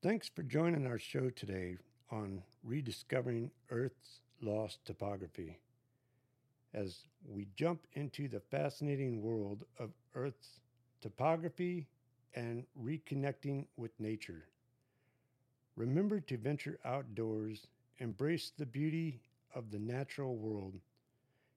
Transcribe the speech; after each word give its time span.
Thanks 0.00 0.28
for 0.28 0.44
joining 0.44 0.86
our 0.86 1.00
show 1.00 1.28
today 1.28 1.76
on 2.12 2.40
rediscovering 2.62 3.50
Earth's 3.68 4.20
lost 4.40 4.78
topography. 4.84 5.58
As 6.72 6.98
we 7.28 7.48
jump 7.56 7.80
into 7.94 8.28
the 8.28 8.38
fascinating 8.38 9.20
world 9.20 9.64
of 9.76 9.90
Earth's 10.14 10.60
topography 11.00 11.88
and 12.34 12.64
reconnecting 12.80 13.66
with 13.76 13.90
nature. 13.98 14.44
Remember 15.74 16.20
to 16.20 16.36
venture 16.36 16.78
outdoors, 16.84 17.66
embrace 17.98 18.52
the 18.56 18.66
beauty 18.66 19.20
of 19.52 19.72
the 19.72 19.80
natural 19.80 20.36
world, 20.36 20.78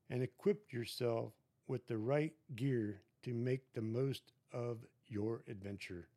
and 0.09 0.23
equip 0.23 0.73
yourself 0.73 1.31
with 1.67 1.85
the 1.85 1.97
right 1.99 2.33
gear 2.55 3.03
to 3.21 3.35
make 3.35 3.71
the 3.75 3.81
most 3.83 4.33
of 4.51 4.79
your 5.07 5.43
adventure. 5.47 6.07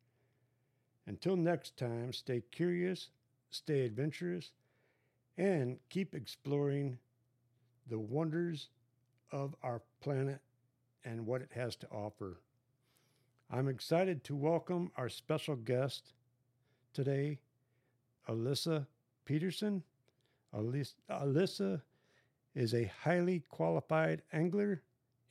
Until 1.07 1.35
next 1.35 1.77
time, 1.77 2.13
stay 2.13 2.41
curious, 2.51 3.09
stay 3.51 3.85
adventurous, 3.85 4.51
and 5.37 5.77
keep 5.89 6.15
exploring 6.15 6.97
the 7.87 7.99
wonders 7.99 8.69
of 9.31 9.55
our 9.61 9.81
planet 10.01 10.41
and 11.03 11.25
what 11.25 11.41
it 11.41 11.51
has 11.53 11.75
to 11.75 11.87
offer. 11.89 12.39
I'm 13.51 13.67
excited 13.67 14.23
to 14.23 14.35
welcome 14.35 14.91
our 14.95 15.09
special 15.09 15.55
guest 15.55 16.13
today, 16.93 17.39
Elissa 18.27 18.87
Peterson. 19.25 19.83
Elissa 20.51 21.81
is 22.55 22.73
a 22.73 22.91
highly 23.03 23.43
qualified 23.49 24.23
angler 24.33 24.81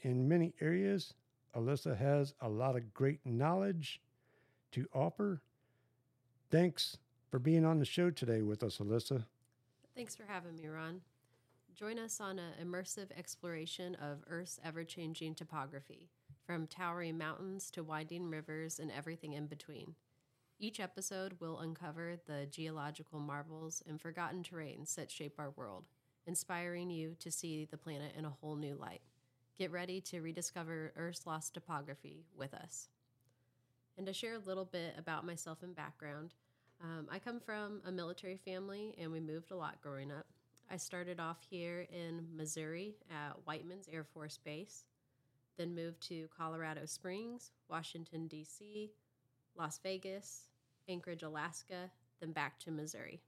in 0.02 0.28
many 0.28 0.54
areas. 0.60 1.14
Elissa 1.56 1.96
has 1.96 2.34
a 2.40 2.48
lot 2.48 2.76
of 2.76 2.94
great 2.94 3.24
knowledge 3.24 4.00
to 4.72 4.86
offer. 4.94 5.42
Thanks 6.50 6.98
for 7.30 7.38
being 7.38 7.64
on 7.64 7.78
the 7.78 7.84
show 7.84 8.10
today 8.10 8.42
with 8.42 8.62
us, 8.62 8.78
Elissa. 8.78 9.26
Thanks 9.96 10.14
for 10.14 10.24
having 10.24 10.56
me, 10.56 10.66
Ron. 10.68 11.00
Join 11.74 11.98
us 11.98 12.20
on 12.20 12.38
an 12.38 12.52
immersive 12.64 13.10
exploration 13.16 13.96
of 13.96 14.24
Earth's 14.28 14.60
ever 14.64 14.84
changing 14.84 15.34
topography, 15.34 16.08
from 16.46 16.68
towering 16.68 17.18
mountains 17.18 17.70
to 17.72 17.82
winding 17.82 18.30
rivers 18.30 18.78
and 18.78 18.92
everything 18.92 19.32
in 19.32 19.46
between. 19.46 19.94
Each 20.60 20.78
episode 20.78 21.34
will 21.40 21.58
uncover 21.58 22.16
the 22.26 22.46
geological 22.46 23.18
marvels 23.18 23.82
and 23.88 24.00
forgotten 24.00 24.44
terrains 24.44 24.94
that 24.94 25.10
shape 25.10 25.34
our 25.38 25.50
world, 25.50 25.86
inspiring 26.26 26.90
you 26.90 27.16
to 27.18 27.32
see 27.32 27.66
the 27.68 27.76
planet 27.76 28.14
in 28.16 28.24
a 28.24 28.30
whole 28.40 28.54
new 28.54 28.76
light. 28.76 29.02
Get 29.58 29.72
ready 29.72 30.00
to 30.02 30.20
rediscover 30.20 30.92
Earth's 30.96 31.26
lost 31.26 31.54
topography 31.54 32.26
with 32.36 32.54
us. 32.54 32.88
And 33.96 34.06
to 34.06 34.12
share 34.12 34.34
a 34.34 34.38
little 34.38 34.64
bit 34.64 34.94
about 34.98 35.24
myself 35.24 35.62
and 35.62 35.74
background, 35.74 36.34
um, 36.82 37.06
I 37.10 37.18
come 37.18 37.40
from 37.40 37.80
a 37.86 37.92
military 37.92 38.36
family 38.36 38.94
and 38.98 39.12
we 39.12 39.20
moved 39.20 39.52
a 39.52 39.56
lot 39.56 39.80
growing 39.80 40.10
up. 40.10 40.26
I 40.70 40.76
started 40.76 41.20
off 41.20 41.38
here 41.48 41.86
in 41.92 42.26
Missouri 42.34 42.96
at 43.10 43.36
Whiteman's 43.44 43.88
Air 43.92 44.04
Force 44.04 44.38
Base, 44.38 44.84
then 45.56 45.74
moved 45.74 46.00
to 46.08 46.28
Colorado 46.36 46.86
Springs, 46.86 47.52
Washington, 47.68 48.26
D.C., 48.26 48.90
Las 49.56 49.78
Vegas, 49.82 50.48
Anchorage, 50.88 51.22
Alaska, 51.22 51.90
then 52.20 52.32
back 52.32 52.58
to 52.60 52.70
Missouri. 52.70 53.20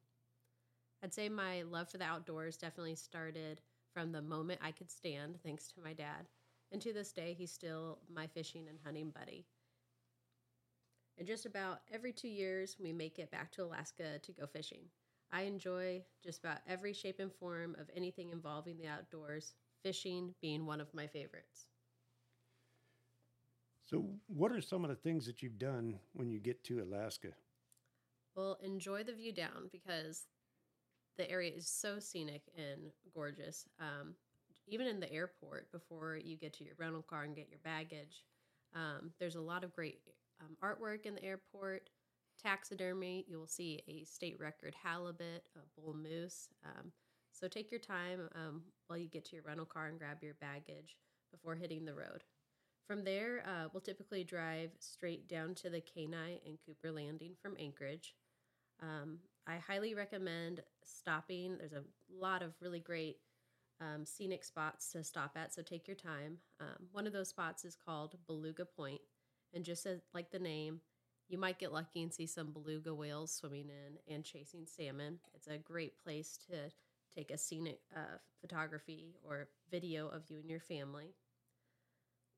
I'd 1.03 1.15
say 1.15 1.29
my 1.29 1.63
love 1.63 1.89
for 1.89 1.99
the 1.99 2.05
outdoors 2.05 2.57
definitely 2.57 2.97
started 2.97 3.61
from 3.93 4.13
the 4.13 4.23
moment 4.23 4.61
I 4.63 4.73
could 4.73 4.91
stand, 4.91 5.39
thanks 5.45 5.69
to 5.69 5.81
my 5.83 5.93
dad. 5.93 6.27
And 6.73 6.83
to 6.83 6.93
this 6.93 7.13
day, 7.13 7.35
he's 7.39 7.53
still 7.53 7.99
my 8.13 8.27
fishing 8.27 8.67
and 8.69 8.79
hunting 8.85 9.11
buddy. 9.11 9.47
And 11.19 11.27
just 11.27 11.47
about 11.47 11.81
every 11.91 12.13
two 12.13 12.29
years, 12.29 12.77
we 12.79 12.93
make 12.93 13.19
it 13.19 13.31
back 13.31 13.51
to 13.53 13.65
Alaska 13.65 14.19
to 14.19 14.33
go 14.33 14.47
fishing. 14.47 14.83
I 15.33 15.43
enjoy 15.43 16.03
just 16.23 16.41
about 16.41 16.59
every 16.69 16.93
shape 16.93 17.21
and 17.21 17.33
form 17.33 17.77
of 17.81 17.91
anything 17.95 18.31
involving 18.31 18.77
the 18.77 18.87
outdoors, 18.87 19.55
fishing 19.83 20.35
being 20.41 20.67
one 20.67 20.81
of 20.81 20.93
my 20.95 21.07
favorites. 21.07 21.67
So, 23.85 24.05
what 24.27 24.53
are 24.53 24.61
some 24.61 24.85
of 24.85 24.91
the 24.91 24.97
things 24.97 25.27
that 25.27 25.43
you've 25.43 25.59
done 25.59 25.99
when 26.13 26.31
you 26.31 26.39
get 26.39 26.65
to 26.65 26.83
Alaska? 26.83 27.29
Well, 28.35 28.59
enjoy 28.63 29.05
the 29.05 29.15
view 29.15 29.33
down 29.33 29.71
because 29.73 30.27
the 31.17 31.31
area 31.31 31.53
is 31.53 31.69
so 31.69 31.99
scenic 31.99 32.43
and 32.57 32.91
gorgeous. 33.15 33.65
Um, 33.81 34.15
even 34.67 34.87
in 34.87 35.01
the 35.01 35.13
airport, 35.13 35.71
before 35.73 36.17
you 36.17 36.37
get 36.37 36.53
to 36.55 36.65
your 36.65 36.75
rental 36.79 37.03
car 37.03 37.23
and 37.23 37.37
get 37.37 37.49
your 37.49 37.61
baggage, 37.65 38.25
um, 38.75 39.13
there's 39.19 39.37
a 39.37 39.41
lot 39.41 39.65
of 39.65 39.73
great 39.73 40.01
um, 40.41 40.57
artwork 40.63 41.07
in 41.07 41.15
the 41.15 41.25
airport 41.25 41.91
taxidermy, 42.43 43.25
you 43.29 43.39
will 43.39 43.47
see 43.47 43.83
a 43.89 44.05
state 44.05 44.39
record 44.39 44.75
halibut, 44.83 45.49
a 45.57 45.81
bull 45.81 45.95
moose. 45.95 46.49
Um, 46.65 46.93
so 47.33 47.49
take 47.49 47.71
your 47.71 47.81
time 47.81 48.29
um, 48.35 48.63
while 48.87 48.99
you 48.99 49.09
get 49.09 49.25
to 49.27 49.37
your 49.37 49.45
rental 49.45 49.67
car 49.67 49.87
and 49.87 49.99
grab 49.99 50.23
your 50.23 50.35
baggage 50.41 50.97
before 51.31 51.55
hitting 51.55 51.85
the 51.85 51.95
road. 51.95 52.25
From 52.87 53.05
there, 53.05 53.43
uh, 53.47 53.69
we'll 53.73 53.81
typically 53.81 54.23
drive 54.23 54.71
straight 54.79 55.29
down 55.29 55.55
to 55.57 55.71
the 55.71 55.81
Kenai 55.81 56.39
and 56.47 56.59
Cooper 56.65 56.93
Landing 56.93 57.33
from 57.43 57.57
Anchorage. 57.59 58.15
Um, 58.81 59.19
I 59.47 59.57
highly 59.57 59.95
recommend 59.95 60.63
stopping. 60.85 61.57
There's 61.59 61.73
a 61.73 61.85
lot 62.11 62.43
of 62.43 62.55
really 62.61 62.79
great 62.81 63.17
um, 63.81 64.07
scenic 64.07 64.45
spots 64.45 64.93
to 64.93 65.03
stop 65.03 65.37
at, 65.37 65.53
so 65.53 65.63
take 65.63 65.87
your 65.87 65.97
time. 65.97 66.39
Um, 66.61 66.87
one 66.93 67.07
of 67.07 67.13
those 67.13 67.29
spots 67.29 67.65
is 67.65 67.77
called 67.77 68.17
Beluga 68.27 68.65
Point, 68.65 69.01
and 69.55 69.65
just 69.65 69.87
as, 69.87 70.01
like 70.15 70.31
the 70.31 70.39
name, 70.39 70.81
you 71.29 71.39
might 71.39 71.59
get 71.59 71.73
lucky 71.73 72.03
and 72.03 72.13
see 72.13 72.27
some 72.27 72.53
beluga 72.53 72.95
whales 72.95 73.33
swimming 73.33 73.69
in 73.69 74.15
and 74.15 74.25
chasing 74.25 74.67
salmon. 74.67 75.19
It's 75.35 75.49
a 75.49 75.59
great 75.59 76.03
place 76.03 76.39
to 76.49 76.71
take 77.15 77.31
a 77.31 77.39
scenic 77.39 77.81
uh, 77.97 78.19
photography 78.41 79.17
or 79.25 79.49
video 79.71 80.09
of 80.09 80.23
you 80.29 80.39
and 80.39 80.51
your 80.51 80.61
family. 80.61 81.15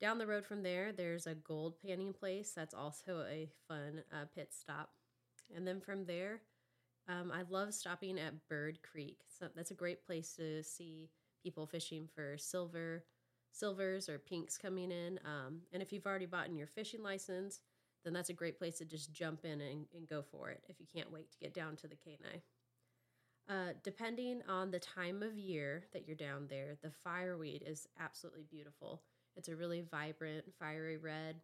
Down 0.01 0.19
the 0.19 0.27
road 0.27 0.47
from 0.47 0.63
there, 0.63 0.93
there's 0.93 1.27
a 1.27 1.35
gold 1.35 1.75
panning 1.85 2.13
place. 2.13 2.53
That's 2.55 2.75
also 2.75 3.25
a 3.29 3.49
fun 3.67 4.05
uh, 4.13 4.27
pit 4.35 4.53
stop. 4.53 4.91
And 5.55 5.67
then 5.67 5.81
from 5.81 6.05
there, 6.05 6.43
um, 7.09 7.33
I 7.35 7.43
love 7.51 7.75
stopping 7.75 8.19
at 8.19 8.49
Bird 8.49 8.79
Creek. 8.83 9.19
So 9.39 9.49
that's 9.57 9.73
a 9.73 9.75
great 9.75 10.07
place 10.07 10.35
to 10.37 10.63
see 10.63 11.11
people 11.43 11.67
fishing 11.67 12.09
for 12.15 12.37
silver, 12.39 13.05
silvers 13.53 14.09
or 14.09 14.19
pinks 14.19 14.57
coming 14.57 14.91
in. 14.91 15.19
Um, 15.25 15.61
and 15.73 15.83
if 15.83 15.93
you've 15.93 16.07
already 16.07 16.27
bought 16.27 16.49
in 16.49 16.57
your 16.57 16.67
fishing 16.67 17.03
license, 17.03 17.61
then 18.05 18.13
that's 18.13 18.31
a 18.31 18.35
great 18.35 18.59
place 18.59 18.79
to 18.79 18.85
just 18.85 19.13
jump 19.13 19.45
in 19.45 19.61
and, 19.61 19.87
and 19.95 20.09
go 20.09 20.23
for 20.23 20.51
it 20.51 20.63
if 20.69 20.81
you 20.81 20.87
can't 20.93 21.13
wait 21.13 21.31
to 21.33 21.39
get 21.39 21.55
down 21.55 21.77
to 21.77 21.89
the 21.89 21.97
Kenai. 21.97 22.43
Uh, 23.49 23.73
depending 23.83 24.43
on 24.49 24.71
the 24.71 24.79
time 24.79 25.23
of 25.23 25.39
year 25.39 25.85
that 25.93 26.07
you're 26.07 26.17
down 26.17 26.47
there, 26.49 26.77
the 26.83 26.91
fireweed 27.03 27.65
is 27.67 27.87
absolutely 27.99 28.45
beautiful. 28.51 29.03
It's 29.37 29.49
a 29.49 29.57
really 29.57 29.81
vibrant, 29.81 30.45
fiery 30.59 30.99
red 30.99 31.37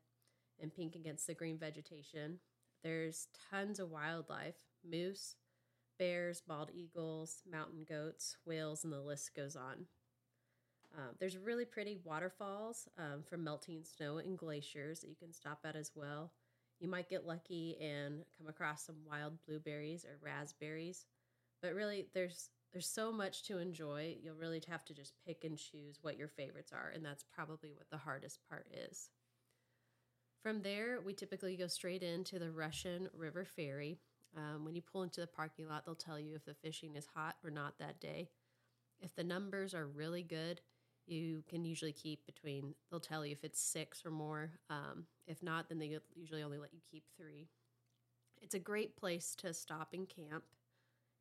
and 0.61 0.75
pink 0.75 0.95
against 0.97 1.27
the 1.27 1.35
green 1.35 1.59
vegetation. 1.59 2.39
There's 2.83 3.29
tons 3.51 3.81
of 3.81 3.91
wildlife 3.91 4.57
moose, 4.89 5.37
bears, 5.99 6.43
bald 6.47 6.71
eagles, 6.75 7.43
mountain 7.51 7.87
goats, 7.89 8.37
whales, 8.45 8.85
and 8.85 8.93
the 8.93 9.01
list 9.01 9.35
goes 9.35 9.57
on. 9.57 9.87
Uh, 10.97 11.11
there's 11.19 11.37
really 11.37 11.65
pretty 11.65 11.99
waterfalls 12.05 12.89
um, 12.99 13.23
from 13.29 13.43
melting 13.43 13.83
snow 13.83 14.19
and 14.19 14.39
glaciers 14.39 15.01
that 15.01 15.09
you 15.09 15.17
can 15.17 15.33
stop 15.33 15.59
at 15.65 15.75
as 15.75 15.91
well. 15.95 16.31
You 16.79 16.89
might 16.89 17.09
get 17.09 17.27
lucky 17.27 17.77
and 17.81 18.25
come 18.39 18.47
across 18.49 18.85
some 18.85 18.97
wild 19.09 19.33
blueberries 19.47 20.05
or 20.05 20.19
raspberries, 20.23 21.07
but 21.63 21.75
really 21.75 22.07
there's 22.15 22.51
there's 22.73 22.89
so 22.89 23.13
much 23.13 23.45
to 23.45 23.59
enjoy. 23.59 24.17
You'll 24.21 24.35
really 24.35 24.61
have 24.69 24.85
to 24.87 24.95
just 24.95 25.13
pick 25.25 25.45
and 25.45 25.57
choose 25.57 25.99
what 26.03 26.19
your 26.19 26.27
favorites 26.27 26.73
are, 26.73 26.91
and 26.93 27.05
that's 27.05 27.25
probably 27.35 27.71
what 27.73 27.89
the 27.91 27.99
hardest 27.99 28.41
part 28.49 28.67
is. 28.91 29.11
From 30.43 30.61
there, 30.63 31.01
we 31.01 31.15
typically 31.15 31.57
go 31.57 31.69
straight 31.69 32.03
into 32.03 32.39
the 32.39 32.51
Russian 32.51 33.09
River 33.17 33.45
Ferry. 33.45 34.01
Um, 34.37 34.65
when 34.65 34.75
you 34.75 34.83
pull 34.83 35.05
into 35.05 35.21
the 35.21 35.29
parking 35.29 35.69
lot, 35.69 35.87
they'll 35.87 35.95
tell 35.95 36.19
you 36.19 36.35
if 36.35 36.45
the 36.45 36.55
fishing 36.55 36.97
is 36.97 37.07
hot 37.15 37.37
or 37.45 37.51
not 37.51 37.79
that 37.79 38.01
day. 38.01 38.29
If 39.01 39.15
the 39.15 39.25
numbers 39.25 39.73
are 39.73 39.87
really 39.87 40.23
good, 40.23 40.61
you 41.07 41.43
can 41.49 41.65
usually 41.65 41.93
keep 41.93 42.25
between 42.27 42.75
they'll 42.91 43.01
tell 43.01 43.25
you 43.25 43.33
if 43.33 43.45
it's 43.45 43.61
six 43.61 44.05
or 44.05 44.11
more 44.11 44.51
um, 44.71 45.05
if 45.27 45.43
not 45.43 45.69
then 45.69 45.79
they 45.79 45.99
usually 46.15 46.43
only 46.43 46.59
let 46.59 46.73
you 46.73 46.81
keep 46.91 47.05
three. 47.17 47.49
It's 48.41 48.55
a 48.55 48.59
great 48.59 48.97
place 48.97 49.35
to 49.37 49.55
stop 49.55 49.89
and 49.93 50.09
camp 50.09 50.45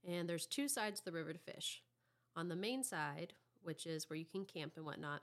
and 0.07 0.27
there's 0.27 0.45
two 0.45 0.68
sides 0.68 1.00
of 1.00 1.06
the 1.06 1.12
river 1.12 1.33
to 1.33 1.39
fish. 1.39 1.81
On 2.35 2.50
the 2.50 2.56
main 2.56 2.83
side 2.83 3.33
which 3.62 3.85
is 3.85 4.09
where 4.09 4.18
you 4.18 4.25
can 4.25 4.45
camp 4.45 4.74
and 4.75 4.85
whatnot 4.85 5.21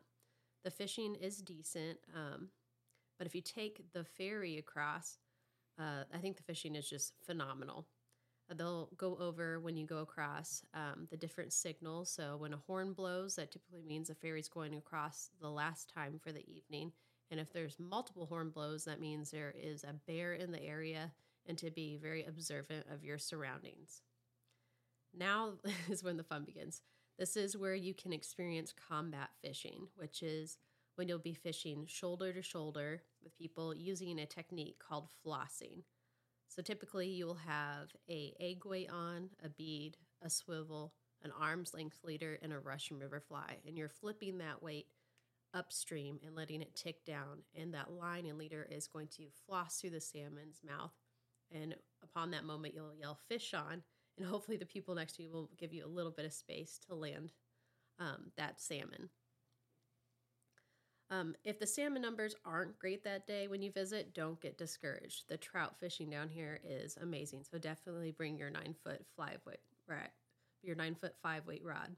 the 0.65 0.71
fishing 0.71 1.15
is 1.15 1.39
decent 1.39 1.99
um, 2.15 2.49
but 3.19 3.27
if 3.27 3.35
you 3.35 3.41
take 3.41 3.93
the 3.93 4.05
ferry 4.05 4.59
across 4.59 5.19
uh, 5.79 6.05
i 6.15 6.19
think 6.19 6.37
the 6.37 6.43
fishing 6.43 6.75
is 6.75 6.89
just 6.89 7.15
phenomenal 7.25 7.87
They'll 8.57 8.89
go 8.97 9.17
over 9.21 9.61
when 9.61 9.77
you 9.77 9.87
go 9.87 9.99
across 9.99 10.63
um, 10.75 11.07
the 11.11 11.17
different 11.17 11.53
signals. 11.53 12.11
So 12.11 12.37
when 12.37 12.53
a 12.53 12.61
horn 12.67 12.93
blows, 12.93 13.37
that 13.37 13.53
typically 13.53 13.83
means 13.83 14.09
the 14.09 14.15
ferry's 14.15 14.49
going 14.49 14.75
across 14.75 15.31
the 15.41 15.49
last 15.49 15.93
time 15.95 16.19
for 16.23 16.33
the 16.33 16.45
evening. 16.49 16.93
And 17.31 17.39
if 17.39 17.53
there's 17.53 17.79
multiple 17.79 18.27
horn 18.27 18.51
blows, 18.51 18.85
that 18.85 19.01
means 19.01 19.31
there 19.31 19.55
is 19.57 19.85
a 19.85 19.95
bear 20.07 20.35
in 20.35 20.51
the 20.51 20.63
area 20.63 21.13
and 21.47 21.57
to 21.59 21.71
be 21.71 21.97
very 21.97 22.25
observant 22.25 22.87
of 22.93 23.05
your 23.05 23.19
surroundings. 23.19 24.03
Now 25.17 25.55
is 25.89 26.03
when 26.03 26.17
the 26.17 26.25
fun 26.25 26.45
begins. 26.45 26.83
This 27.19 27.37
is 27.37 27.57
where 27.57 27.75
you 27.75 27.95
can 27.95 28.13
experience 28.13 28.75
combat 28.89 29.31
fishing, 29.43 29.89
which 29.97 30.23
is 30.23 30.59
when 30.97 31.09
you'll 31.09 31.19
be 31.19 31.35
fishing 31.35 31.85
shoulder 31.87 32.33
to 32.33 32.43
shoulder 32.43 33.03
with 33.23 33.37
people 33.37 33.75
using 33.75 34.19
a 34.19 34.27
technique 34.27 34.79
called 34.79 35.09
flossing. 35.25 35.83
So 36.51 36.63
typically 36.63 37.07
you 37.07 37.27
will 37.27 37.39
have 37.47 37.93
a 38.09 38.35
egg 38.41 38.65
weight 38.65 38.91
on, 38.91 39.31
a 39.43 39.49
bead, 39.49 39.97
a 40.21 40.29
swivel, 40.29 40.93
an 41.23 41.31
arm's 41.41 41.73
length 41.73 42.01
leader, 42.03 42.39
and 42.43 42.53
a 42.53 42.59
Russian 42.59 42.99
river 42.99 43.21
fly. 43.21 43.59
And 43.65 43.79
you're 43.79 43.89
flipping 43.89 44.39
that 44.39 44.61
weight 44.61 44.87
upstream 45.55 46.19
and 46.27 46.35
letting 46.35 46.61
it 46.61 46.75
tick 46.75 47.05
down. 47.05 47.45
And 47.55 47.73
that 47.75 47.93
line 47.93 48.27
and 48.27 48.37
leader 48.37 48.67
is 48.69 48.89
going 48.89 49.07
to 49.17 49.27
floss 49.47 49.81
through 49.81 49.91
the 49.91 50.01
salmon's 50.01 50.61
mouth. 50.67 50.93
And 51.53 51.77
upon 52.03 52.33
that 52.33 52.45
moment, 52.45 52.75
you'll 52.75 52.97
yell 52.99 53.19
fish 53.29 53.55
on. 53.55 53.85
And 54.19 54.27
hopefully, 54.27 54.57
the 54.57 54.67
people 54.67 54.97
next 54.97 55.15
to 55.15 55.23
you 55.23 55.31
will 55.31 55.51
give 55.57 55.73
you 55.73 55.87
a 55.87 55.89
little 55.89 56.13
bit 56.13 56.27
of 56.27 56.33
space 56.33 56.81
to 56.89 56.97
land 56.97 57.33
um, 58.01 58.33
that 58.37 58.61
salmon. 58.61 59.09
Um, 61.11 61.35
if 61.45 61.59
the 61.59 61.67
salmon 61.67 62.03
numbers 62.03 62.37
aren't 62.45 62.79
great 62.79 63.03
that 63.03 63.27
day 63.27 63.49
when 63.49 63.63
you 63.63 63.73
visit, 63.73 64.15
don't 64.15 64.41
get 64.41 64.57
discouraged. 64.57 65.25
The 65.29 65.37
trout 65.37 65.75
fishing 65.81 66.09
down 66.09 66.29
here 66.29 66.61
is 66.65 66.97
amazing. 67.03 67.45
So 67.51 67.59
definitely 67.59 68.13
bring 68.13 68.39
your 68.39 68.51
nine 68.51 68.75
foot 68.85 69.05
five 69.17 69.41
weight 69.45 69.59
right, 69.89 70.11
your 70.63 70.77
nine 70.77 70.95
foot 70.95 71.15
five 71.21 71.47
weight 71.47 71.65
rod. 71.65 71.97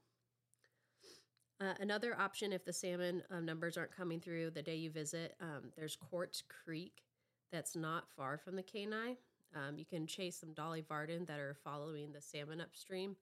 Uh, 1.61 1.75
another 1.79 2.19
option, 2.19 2.53
if 2.53 2.65
the 2.65 2.73
salmon 2.73 3.23
um, 3.31 3.45
numbers 3.45 3.77
aren't 3.77 3.95
coming 3.95 4.19
through 4.19 4.51
the 4.51 4.63
day 4.63 4.75
you 4.75 4.91
visit, 4.91 5.37
um, 5.41 5.71
there's 5.77 5.95
Quartz 5.95 6.43
Creek 6.65 7.03
that's 7.53 7.77
not 7.77 8.11
far 8.17 8.39
from 8.39 8.57
the 8.57 8.63
Kenai. 8.63 9.15
Um, 9.55 9.77
you 9.77 9.85
can 9.85 10.07
chase 10.07 10.41
some 10.41 10.55
Dolly 10.55 10.81
Varden 10.81 11.27
that 11.27 11.39
are 11.39 11.55
following 11.63 12.13
the 12.13 12.23
salmon 12.23 12.61
upstream. 12.61 13.15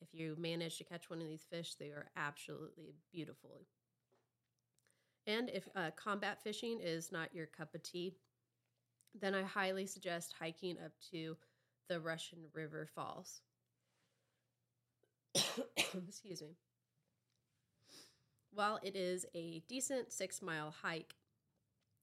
If 0.00 0.08
you 0.12 0.36
manage 0.38 0.76
to 0.78 0.84
catch 0.84 1.10
one 1.10 1.20
of 1.20 1.26
these 1.26 1.46
fish, 1.50 1.74
they 1.74 1.86
are 1.86 2.10
absolutely 2.16 2.94
beautiful. 3.10 3.62
And 5.28 5.50
if 5.50 5.68
uh, 5.76 5.90
combat 5.94 6.42
fishing 6.42 6.80
is 6.82 7.12
not 7.12 7.34
your 7.34 7.44
cup 7.44 7.74
of 7.74 7.82
tea, 7.82 8.16
then 9.14 9.34
I 9.34 9.42
highly 9.42 9.84
suggest 9.86 10.34
hiking 10.40 10.76
up 10.82 10.92
to 11.10 11.36
the 11.90 12.00
Russian 12.00 12.38
River 12.54 12.88
Falls. 12.94 13.42
Excuse 15.76 16.40
me. 16.40 16.56
While 18.54 18.80
it 18.82 18.96
is 18.96 19.26
a 19.34 19.62
decent 19.68 20.14
six 20.14 20.40
mile 20.40 20.74
hike, 20.82 21.14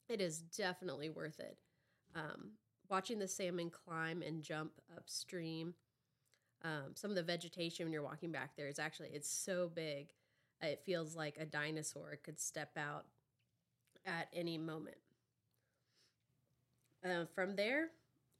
it 0.07 0.21
is 0.21 0.39
definitely 0.39 1.09
worth 1.09 1.39
it. 1.39 1.57
Um, 2.15 2.51
watching 2.89 3.17
the 3.17 3.27
salmon 3.27 3.71
climb 3.71 4.21
and 4.21 4.43
jump 4.43 4.73
upstream, 4.95 5.73
um, 6.63 6.93
some 6.93 7.09
of 7.09 7.15
the 7.15 7.23
vegetation 7.23 7.87
when 7.87 7.93
you're 7.93 8.03
walking 8.03 8.31
back 8.31 8.55
there 8.55 8.67
is 8.67 8.77
actually 8.77 9.09
it's 9.09 9.29
so 9.29 9.67
big, 9.73 10.09
it 10.61 10.83
feels 10.85 11.15
like 11.15 11.37
a 11.39 11.45
dinosaur 11.45 12.19
could 12.23 12.39
step 12.39 12.77
out 12.77 13.05
at 14.05 14.27
any 14.33 14.57
moment. 14.57 14.97
Uh, 17.03 17.25
from 17.33 17.55
there, 17.55 17.89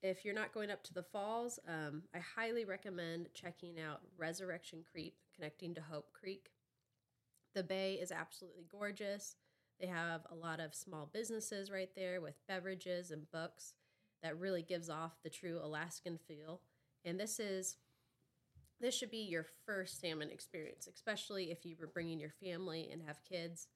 if 0.02 0.24
you're 0.24 0.34
not 0.34 0.54
going 0.54 0.72
up 0.72 0.84
to 0.84 0.94
the 0.94 1.04
falls, 1.04 1.60
um, 1.68 2.04
I 2.14 2.20
highly 2.20 2.66
recommend 2.66 3.30
checking 3.34 3.80
out 3.80 4.02
Resurrection 4.18 4.84
Creek 4.92 5.16
connecting 5.36 5.74
to 5.76 5.82
Hope 5.82 6.14
Creek. 6.14 6.52
The 7.54 7.64
bay 7.64 7.96
is 7.96 8.12
absolutely 8.12 8.66
gorgeous. 8.70 9.36
They 9.80 9.88
have 9.88 10.22
a 10.32 10.36
lot 10.36 10.60
of 10.60 10.74
small 10.74 11.10
businesses 11.12 11.72
right 11.72 11.90
there 11.96 12.22
with 12.22 12.36
beverages 12.48 13.12
and 13.12 13.30
books 13.32 13.74
that 14.24 14.40
really 14.40 14.62
gives 14.62 14.90
off 14.90 15.22
the 15.24 15.30
true 15.30 15.60
Alaskan 15.62 16.18
feel. 16.28 16.62
And 17.04 17.20
this 17.20 17.40
is 17.40 17.78
this 18.82 18.94
should 18.94 19.12
be 19.12 19.20
your 19.20 19.46
first 19.66 20.02
salmon 20.02 20.30
experience, 20.30 20.88
especially 20.94 21.50
if 21.50 21.66
you 21.66 21.76
were 21.80 21.88
bringing 21.88 22.20
your 22.20 22.34
family 22.44 22.90
and 22.92 23.02
have 23.04 23.24
kids. 23.24 23.68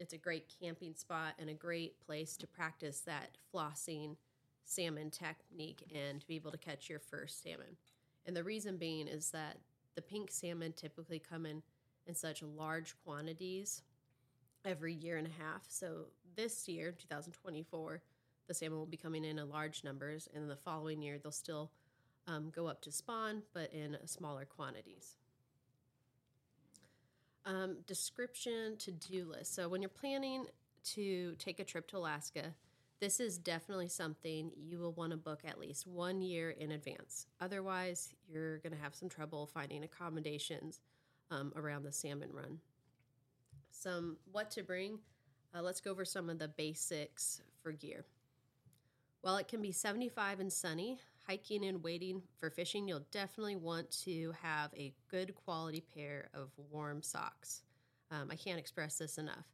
It's 0.00 0.14
a 0.14 0.18
great 0.18 0.52
camping 0.60 0.94
spot 0.94 1.34
and 1.38 1.50
a 1.50 1.54
great 1.54 2.00
place 2.00 2.38
to 2.38 2.46
practice 2.46 3.00
that 3.00 3.36
flossing 3.54 4.16
salmon 4.64 5.10
technique 5.10 5.84
and 5.94 6.20
to 6.20 6.26
be 6.26 6.36
able 6.36 6.52
to 6.52 6.58
catch 6.58 6.88
your 6.88 6.98
first 6.98 7.42
salmon. 7.42 7.76
And 8.24 8.34
the 8.34 8.42
reason 8.42 8.78
being 8.78 9.06
is 9.06 9.30
that 9.32 9.58
the 9.96 10.02
pink 10.02 10.30
salmon 10.30 10.72
typically 10.72 11.18
come 11.18 11.44
in 11.44 11.62
in 12.06 12.14
such 12.14 12.42
large 12.42 12.94
quantities 13.04 13.82
every 14.64 14.94
year 14.94 15.18
and 15.18 15.26
a 15.26 15.42
half. 15.42 15.64
So 15.68 16.06
this 16.34 16.66
year, 16.66 16.92
2024, 16.92 18.02
the 18.48 18.54
salmon 18.54 18.78
will 18.78 18.86
be 18.86 18.96
coming 18.96 19.24
in 19.24 19.38
in 19.38 19.50
large 19.50 19.84
numbers, 19.84 20.28
and 20.34 20.50
the 20.50 20.56
following 20.56 21.02
year 21.02 21.18
they'll 21.18 21.30
still 21.30 21.70
um, 22.26 22.50
go 22.54 22.66
up 22.66 22.80
to 22.82 22.92
spawn, 22.92 23.42
but 23.52 23.72
in 23.74 23.98
smaller 24.06 24.46
quantities. 24.46 25.16
Um, 27.46 27.78
description 27.86 28.76
to 28.78 28.92
do 28.92 29.24
list. 29.24 29.54
So 29.54 29.68
when 29.68 29.80
you're 29.80 29.88
planning 29.88 30.44
to 30.92 31.34
take 31.38 31.58
a 31.58 31.64
trip 31.64 31.88
to 31.88 31.96
Alaska, 31.96 32.54
this 33.00 33.18
is 33.18 33.38
definitely 33.38 33.88
something 33.88 34.50
you 34.54 34.78
will 34.78 34.92
want 34.92 35.12
to 35.12 35.16
book 35.16 35.40
at 35.46 35.58
least 35.58 35.86
one 35.86 36.20
year 36.20 36.50
in 36.50 36.70
advance. 36.72 37.26
Otherwise, 37.40 38.14
you're 38.28 38.58
going 38.58 38.74
to 38.74 38.78
have 38.78 38.94
some 38.94 39.08
trouble 39.08 39.46
finding 39.46 39.84
accommodations 39.84 40.80
um, 41.30 41.50
around 41.56 41.84
the 41.84 41.92
salmon 41.92 42.28
run. 42.32 42.58
Some 43.70 44.18
what 44.30 44.50
to 44.52 44.62
bring. 44.62 44.98
Uh, 45.54 45.62
let's 45.62 45.80
go 45.80 45.90
over 45.90 46.04
some 46.04 46.28
of 46.28 46.38
the 46.38 46.48
basics 46.48 47.40
for 47.62 47.72
gear. 47.72 48.04
While 49.22 49.38
it 49.38 49.48
can 49.48 49.62
be 49.62 49.72
75 49.72 50.40
and 50.40 50.52
sunny, 50.52 50.98
hiking 51.30 51.64
and 51.64 51.84
waiting 51.84 52.20
for 52.38 52.50
fishing, 52.50 52.88
you'll 52.88 53.06
definitely 53.12 53.54
want 53.54 53.88
to 53.88 54.32
have 54.42 54.68
a 54.76 54.92
good 55.08 55.32
quality 55.36 55.84
pair 55.94 56.28
of 56.34 56.50
warm 56.72 57.00
socks. 57.04 57.62
Um, 58.10 58.30
I 58.32 58.34
can't 58.34 58.58
express 58.58 58.98
this 58.98 59.16
enough. 59.16 59.46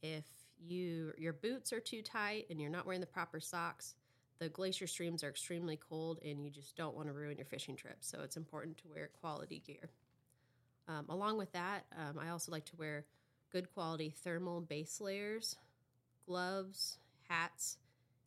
If 0.00 0.24
you 0.60 1.12
your 1.18 1.32
boots 1.32 1.72
are 1.72 1.80
too 1.80 2.02
tight 2.02 2.46
and 2.50 2.60
you're 2.60 2.70
not 2.70 2.86
wearing 2.86 3.00
the 3.00 3.06
proper 3.06 3.40
socks, 3.40 3.96
the 4.38 4.48
glacier 4.48 4.86
streams 4.86 5.24
are 5.24 5.28
extremely 5.28 5.76
cold 5.76 6.20
and 6.24 6.44
you 6.44 6.52
just 6.52 6.76
don't 6.76 6.94
want 6.94 7.08
to 7.08 7.12
ruin 7.12 7.36
your 7.36 7.46
fishing 7.46 7.74
trip. 7.74 7.96
So 7.98 8.20
it's 8.22 8.36
important 8.36 8.78
to 8.78 8.88
wear 8.88 9.10
quality 9.20 9.60
gear. 9.66 9.90
Um, 10.86 11.06
along 11.08 11.36
with 11.36 11.50
that, 11.50 11.84
um, 11.98 12.20
I 12.20 12.28
also 12.28 12.52
like 12.52 12.66
to 12.66 12.76
wear 12.76 13.06
good 13.50 13.74
quality 13.74 14.14
thermal 14.22 14.60
base 14.60 15.00
layers, 15.00 15.56
gloves, 16.26 16.98
hats, 17.28 17.78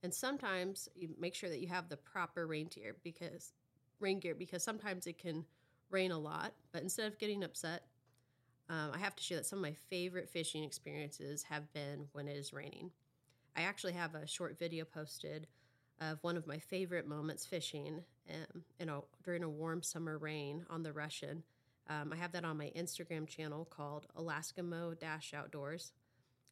and 0.04 0.14
sometimes 0.14 0.90
you 0.96 1.10
make 1.20 1.36
sure 1.36 1.50
that 1.50 1.60
you 1.60 1.68
have 1.68 1.90
the 1.90 1.98
proper 1.98 2.48
rain 2.48 2.68
gear 2.68 2.96
because 3.04 3.54
rain 4.00 4.20
gear 4.20 4.36
because 4.36 4.64
sometimes 4.64 5.08
it 5.08 5.18
can 5.18 5.46
rain 5.90 6.12
a 6.12 6.18
lot. 6.18 6.54
But 6.72 6.82
instead 6.82 7.08
of 7.08 7.20
getting 7.20 7.44
upset, 7.44 7.84
um, 8.70 8.92
I 8.94 8.98
have 8.98 9.16
to 9.16 9.24
share 9.24 9.38
that 9.38 9.46
some 9.46 9.60
of 9.60 9.64
my 9.64 9.76
favorite 9.90 10.30
fishing 10.30 10.64
experiences 10.64 11.44
have 11.44 11.72
been 11.74 12.08
when 12.14 12.28
it 12.28 12.38
is 12.38 12.54
raining. 12.54 12.92
I 13.56 13.62
actually 13.64 13.94
have 13.94 14.16
a 14.16 14.26
short 14.26 14.58
video 14.58 14.86
posted 14.86 15.48
of 16.00 16.18
one 16.24 16.38
of 16.38 16.48
my 16.48 16.58
favorite 16.58 17.08
moments 17.08 17.46
fishing 17.46 18.02
um, 18.30 18.64
in 18.80 18.90
a, 18.90 19.02
during 19.24 19.44
a 19.44 19.50
warm 19.50 19.84
summer 19.84 20.18
rain 20.18 20.66
on 20.70 20.84
the 20.84 20.94
Russian. 20.94 21.44
Um, 21.90 22.12
I 22.14 22.16
have 22.16 22.32
that 22.32 22.46
on 22.46 22.58
my 22.58 22.72
Instagram 22.76 23.28
channel 23.28 23.66
called 23.66 24.08
Alaskamo 24.18 24.98
Dash 24.98 25.34
Outdoors. 25.34 25.92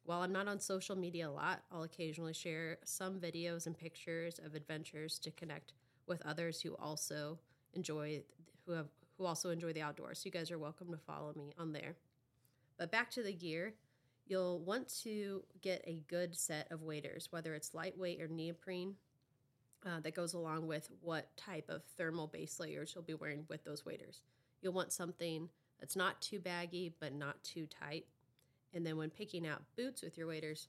While 0.04 0.22
I'm 0.22 0.32
not 0.32 0.48
on 0.48 0.58
social 0.58 0.96
media 0.96 1.28
a 1.28 1.30
lot, 1.30 1.62
I'll 1.70 1.82
occasionally 1.82 2.32
share 2.32 2.78
some 2.84 3.20
videos 3.20 3.66
and 3.66 3.76
pictures 3.76 4.40
of 4.44 4.54
adventures 4.54 5.18
to 5.20 5.30
connect 5.30 5.72
with 6.06 6.24
others 6.26 6.60
who 6.60 6.74
also 6.76 7.38
enjoy 7.74 8.22
who 8.66 8.72
have 8.72 8.88
who 9.18 9.26
also 9.26 9.50
enjoy 9.50 9.72
the 9.72 9.82
outdoors. 9.82 10.18
So 10.18 10.26
you 10.26 10.30
guys 10.32 10.50
are 10.50 10.58
welcome 10.58 10.90
to 10.90 10.96
follow 10.96 11.32
me 11.36 11.52
on 11.58 11.72
there. 11.72 11.96
But 12.78 12.90
back 12.90 13.10
to 13.12 13.22
the 13.22 13.34
gear, 13.34 13.74
you'll 14.26 14.60
want 14.60 14.88
to 15.02 15.44
get 15.60 15.84
a 15.86 16.00
good 16.08 16.34
set 16.34 16.72
of 16.72 16.82
waders, 16.82 17.28
whether 17.30 17.54
it's 17.54 17.74
lightweight 17.74 18.20
or 18.20 18.28
neoprene. 18.28 18.94
Uh, 19.86 19.98
that 20.00 20.14
goes 20.14 20.34
along 20.34 20.66
with 20.66 20.90
what 21.00 21.34
type 21.38 21.70
of 21.70 21.82
thermal 21.96 22.26
base 22.26 22.60
layers 22.60 22.92
you'll 22.94 23.02
be 23.02 23.14
wearing 23.14 23.46
with 23.48 23.64
those 23.64 23.86
waders. 23.86 24.20
You'll 24.60 24.74
want 24.74 24.92
something 24.92 25.48
that's 25.78 25.96
not 25.96 26.20
too 26.20 26.38
baggy 26.38 26.92
but 27.00 27.14
not 27.14 27.42
too 27.42 27.66
tight. 27.66 28.04
And 28.74 28.86
then 28.86 28.96
when 28.96 29.10
picking 29.10 29.46
out 29.46 29.62
boots 29.76 30.02
with 30.02 30.16
your 30.16 30.26
waders, 30.26 30.68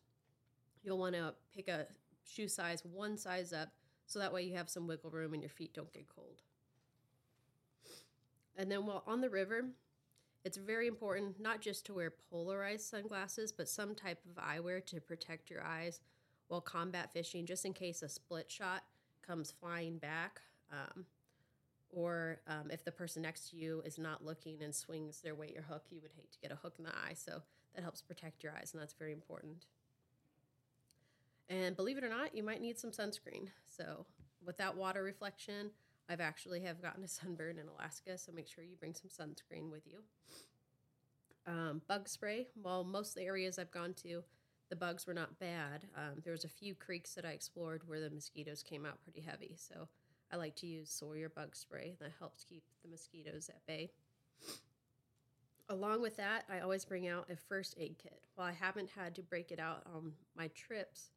you'll 0.83 0.97
want 0.97 1.15
to 1.15 1.33
pick 1.55 1.67
a 1.67 1.85
shoe 2.23 2.47
size 2.47 2.83
one 2.83 3.17
size 3.17 3.53
up 3.53 3.69
so 4.05 4.19
that 4.19 4.33
way 4.33 4.43
you 4.43 4.55
have 4.55 4.69
some 4.69 4.87
wiggle 4.87 5.11
room 5.11 5.33
and 5.33 5.41
your 5.41 5.49
feet 5.49 5.73
don't 5.73 5.93
get 5.93 6.07
cold. 6.07 6.41
And 8.57 8.71
then 8.71 8.85
while 8.85 9.03
on 9.07 9.21
the 9.21 9.29
river, 9.29 9.65
it's 10.43 10.57
very 10.57 10.87
important 10.87 11.39
not 11.39 11.61
just 11.61 11.85
to 11.85 11.93
wear 11.93 12.13
polarized 12.29 12.85
sunglasses, 12.85 13.51
but 13.51 13.69
some 13.69 13.95
type 13.95 14.19
of 14.25 14.43
eyewear 14.43 14.85
to 14.87 14.99
protect 14.99 15.49
your 15.49 15.63
eyes 15.63 16.01
while 16.47 16.61
combat 16.61 17.13
fishing, 17.13 17.45
just 17.45 17.65
in 17.65 17.73
case 17.73 18.01
a 18.01 18.09
split 18.09 18.51
shot 18.51 18.83
comes 19.25 19.51
flying 19.51 19.97
back. 19.97 20.41
Um, 20.71 21.05
or 21.89 22.39
um, 22.47 22.71
if 22.71 22.83
the 22.83 22.91
person 22.91 23.21
next 23.21 23.49
to 23.51 23.57
you 23.57 23.81
is 23.85 23.97
not 23.97 24.25
looking 24.25 24.61
and 24.63 24.73
swings 24.73 25.21
their 25.21 25.35
weight 25.35 25.57
or 25.57 25.61
hook, 25.61 25.85
you 25.89 26.01
would 26.01 26.11
hate 26.15 26.31
to 26.31 26.39
get 26.39 26.51
a 26.51 26.55
hook 26.55 26.75
in 26.77 26.85
the 26.85 26.91
eye. 26.91 27.13
So 27.13 27.41
that 27.75 27.81
helps 27.81 28.01
protect 28.01 28.43
your 28.43 28.53
eyes, 28.53 28.71
and 28.73 28.81
that's 28.81 28.93
very 28.93 29.13
important. 29.13 29.65
And 31.49 31.75
believe 31.75 31.97
it 31.97 32.03
or 32.03 32.09
not, 32.09 32.35
you 32.35 32.43
might 32.43 32.61
need 32.61 32.79
some 32.79 32.91
sunscreen. 32.91 33.49
So 33.67 34.05
without 34.45 34.77
water 34.77 35.03
reflection, 35.03 35.71
I've 36.09 36.21
actually 36.21 36.61
have 36.61 36.81
gotten 36.81 37.03
a 37.03 37.07
sunburn 37.09 37.57
in 37.59 37.67
Alaska, 37.67 38.17
so 38.17 38.31
make 38.31 38.47
sure 38.47 38.63
you 38.63 38.75
bring 38.75 38.95
some 38.95 39.09
sunscreen 39.09 39.69
with 39.69 39.83
you. 39.85 39.99
Um, 41.47 41.81
bug 41.87 42.07
spray. 42.07 42.47
Well, 42.61 42.83
most 42.83 43.09
of 43.09 43.15
the 43.15 43.23
areas 43.23 43.57
I've 43.57 43.71
gone 43.71 43.93
to, 44.03 44.23
the 44.69 44.75
bugs 44.75 45.07
were 45.07 45.13
not 45.13 45.39
bad. 45.39 45.87
Um, 45.97 46.21
there 46.23 46.31
was 46.31 46.45
a 46.45 46.49
few 46.49 46.75
creeks 46.75 47.13
that 47.15 47.25
I 47.25 47.31
explored 47.31 47.81
where 47.87 47.99
the 47.99 48.09
mosquitoes 48.09 48.63
came 48.63 48.85
out 48.85 49.01
pretty 49.03 49.21
heavy, 49.21 49.55
so 49.57 49.87
I 50.31 50.37
like 50.37 50.55
to 50.57 50.67
use 50.67 50.89
Sawyer 50.89 51.29
bug 51.29 51.55
spray. 51.55 51.95
That 51.99 52.11
helps 52.19 52.45
keep 52.45 52.63
the 52.83 52.89
mosquitoes 52.89 53.49
at 53.49 53.65
bay. 53.65 53.91
Along 55.71 56.01
with 56.01 56.17
that, 56.17 56.43
I 56.49 56.59
always 56.59 56.83
bring 56.83 57.07
out 57.07 57.29
a 57.31 57.35
first 57.37 57.75
aid 57.79 57.95
kit. 57.97 58.19
While 58.35 58.47
I 58.47 58.51
haven't 58.51 58.89
had 58.89 59.15
to 59.15 59.21
break 59.23 59.53
it 59.53 59.59
out 59.59 59.83
on 59.95 60.11
my 60.35 60.49
trips, 60.49 61.11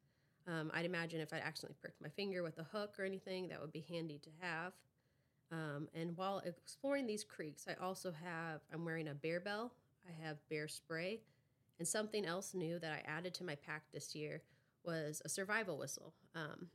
um, 0.47 0.71
I'd 0.73 0.85
imagine 0.85 1.19
if 1.19 1.33
I 1.33 1.39
accidentally 1.39 1.75
pricked 1.81 2.01
my 2.01 2.07
finger 2.07 2.41
with 2.41 2.57
a 2.57 2.63
hook 2.63 2.93
or 2.97 3.03
anything, 3.03 3.49
that 3.49 3.59
would 3.59 3.73
be 3.73 3.85
handy 3.89 4.17
to 4.19 4.29
have. 4.39 4.71
Um, 5.51 5.89
and 5.93 6.15
while 6.15 6.41
exploring 6.45 7.05
these 7.05 7.25
creeks, 7.25 7.65
I 7.67 7.73
also 7.83 8.13
have, 8.23 8.61
I'm 8.73 8.85
wearing 8.85 9.09
a 9.09 9.13
bear 9.13 9.41
bell, 9.41 9.73
I 10.07 10.25
have 10.25 10.37
bear 10.49 10.69
spray, 10.69 11.19
and 11.77 11.85
something 11.85 12.25
else 12.25 12.53
new 12.53 12.79
that 12.79 12.93
I 12.93 13.03
added 13.05 13.33
to 13.35 13.43
my 13.43 13.55
pack 13.55 13.83
this 13.91 14.15
year 14.15 14.41
was 14.85 15.21
a 15.25 15.29
survival 15.29 15.77
whistle. 15.77 16.13
Um, 16.33 16.67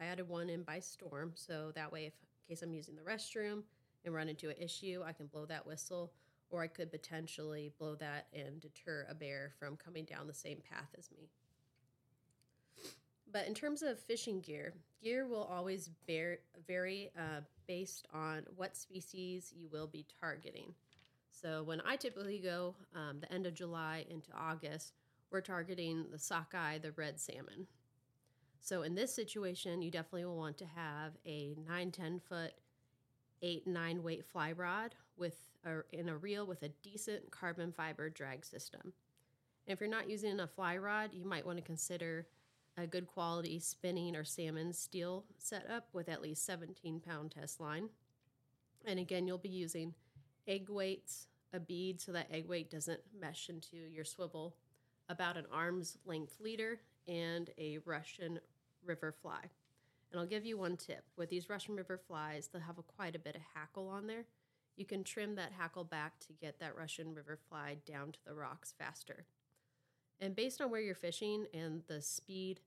I 0.00 0.06
added 0.06 0.28
one 0.28 0.50
in 0.50 0.64
by 0.64 0.80
storm, 0.80 1.34
so 1.36 1.70
that 1.76 1.92
way, 1.92 2.06
if 2.06 2.14
in 2.48 2.56
case 2.56 2.62
I'm 2.62 2.74
using 2.74 2.96
the 2.96 3.02
restroom 3.02 3.62
and 4.04 4.12
run 4.12 4.28
into 4.28 4.48
an 4.48 4.56
issue, 4.58 5.04
I 5.06 5.12
can 5.12 5.26
blow 5.26 5.46
that 5.46 5.64
whistle, 5.64 6.10
or 6.50 6.62
I 6.62 6.66
could 6.66 6.90
potentially 6.90 7.72
blow 7.78 7.94
that 7.96 8.26
and 8.32 8.60
deter 8.60 9.06
a 9.08 9.14
bear 9.14 9.52
from 9.58 9.76
coming 9.76 10.04
down 10.04 10.26
the 10.26 10.34
same 10.34 10.58
path 10.70 10.94
as 10.98 11.10
me. 11.10 11.28
But 13.30 13.46
in 13.46 13.54
terms 13.54 13.82
of 13.82 13.98
fishing 13.98 14.40
gear, 14.40 14.72
gear 15.02 15.26
will 15.26 15.44
always 15.44 15.90
bear, 16.06 16.38
vary 16.66 17.10
uh, 17.16 17.40
based 17.66 18.06
on 18.14 18.44
what 18.56 18.76
species 18.76 19.52
you 19.54 19.68
will 19.70 19.86
be 19.86 20.06
targeting. 20.20 20.74
So 21.30 21.62
when 21.62 21.82
I 21.86 21.96
typically 21.96 22.38
go 22.38 22.74
um, 22.94 23.20
the 23.20 23.32
end 23.32 23.46
of 23.46 23.54
July 23.54 24.06
into 24.08 24.30
August, 24.34 24.94
we're 25.30 25.42
targeting 25.42 26.06
the 26.10 26.18
sockeye, 26.18 26.78
the 26.78 26.92
red 26.92 27.20
salmon. 27.20 27.66
So 28.60 28.82
in 28.82 28.94
this 28.94 29.14
situation, 29.14 29.82
you 29.82 29.90
definitely 29.90 30.24
will 30.24 30.36
want 30.36 30.58
to 30.58 30.66
have 30.66 31.12
a 31.26 31.54
9, 31.68 31.90
10 31.90 32.20
foot, 32.20 32.52
8, 33.42 33.66
9 33.66 34.02
weight 34.02 34.24
fly 34.24 34.52
rod 34.52 34.94
with 35.18 35.36
a, 35.64 35.80
in 35.92 36.08
a 36.08 36.16
reel 36.16 36.46
with 36.46 36.62
a 36.62 36.68
decent 36.82 37.30
carbon 37.30 37.72
fiber 37.72 38.08
drag 38.08 38.44
system. 38.44 38.80
And 39.66 39.74
if 39.74 39.80
you're 39.80 39.90
not 39.90 40.08
using 40.08 40.40
a 40.40 40.46
fly 40.46 40.76
rod, 40.76 41.10
you 41.12 41.24
might 41.24 41.44
want 41.44 41.58
to 41.58 41.64
consider 41.64 42.26
a 42.76 42.86
good 42.86 43.06
quality 43.06 43.58
spinning 43.58 44.14
or 44.14 44.24
salmon 44.24 44.72
steel 44.72 45.24
setup 45.38 45.88
with 45.92 46.08
at 46.08 46.22
least 46.22 46.46
17 46.46 47.00
pound 47.00 47.32
test 47.32 47.60
line. 47.60 47.88
And 48.86 48.98
again, 48.98 49.26
you'll 49.26 49.38
be 49.38 49.48
using 49.48 49.94
egg 50.46 50.68
weights, 50.68 51.26
a 51.52 51.60
bead 51.60 52.00
so 52.00 52.12
that 52.12 52.30
egg 52.30 52.46
weight 52.48 52.70
doesn't 52.70 53.00
mesh 53.18 53.48
into 53.48 53.76
your 53.76 54.04
swivel, 54.04 54.54
about 55.08 55.36
an 55.36 55.46
arm's 55.52 55.98
length 56.06 56.36
leader, 56.40 56.80
and 57.06 57.50
a 57.58 57.78
Russian 57.84 58.38
river 58.84 59.12
fly. 59.12 59.40
And 60.10 60.20
I'll 60.20 60.26
give 60.26 60.46
you 60.46 60.56
one 60.56 60.76
tip. 60.76 61.04
With 61.16 61.28
these 61.28 61.50
Russian 61.50 61.74
river 61.74 61.98
flies, 61.98 62.48
they'll 62.48 62.62
have 62.62 62.78
a, 62.78 62.82
quite 62.82 63.16
a 63.16 63.18
bit 63.18 63.36
of 63.36 63.42
hackle 63.54 63.88
on 63.88 64.06
there. 64.06 64.24
You 64.78 64.84
can 64.84 65.02
trim 65.02 65.34
that 65.34 65.50
hackle 65.58 65.82
back 65.82 66.20
to 66.20 66.32
get 66.32 66.60
that 66.60 66.76
Russian 66.76 67.12
river 67.12 67.36
fly 67.48 67.78
down 67.84 68.12
to 68.12 68.18
the 68.24 68.32
rocks 68.32 68.72
faster. 68.78 69.26
And 70.20 70.36
based 70.36 70.60
on 70.60 70.70
where 70.70 70.80
you're 70.80 70.94
fishing 70.94 71.46
and 71.52 71.82
the 71.88 72.00
speed 72.00 72.60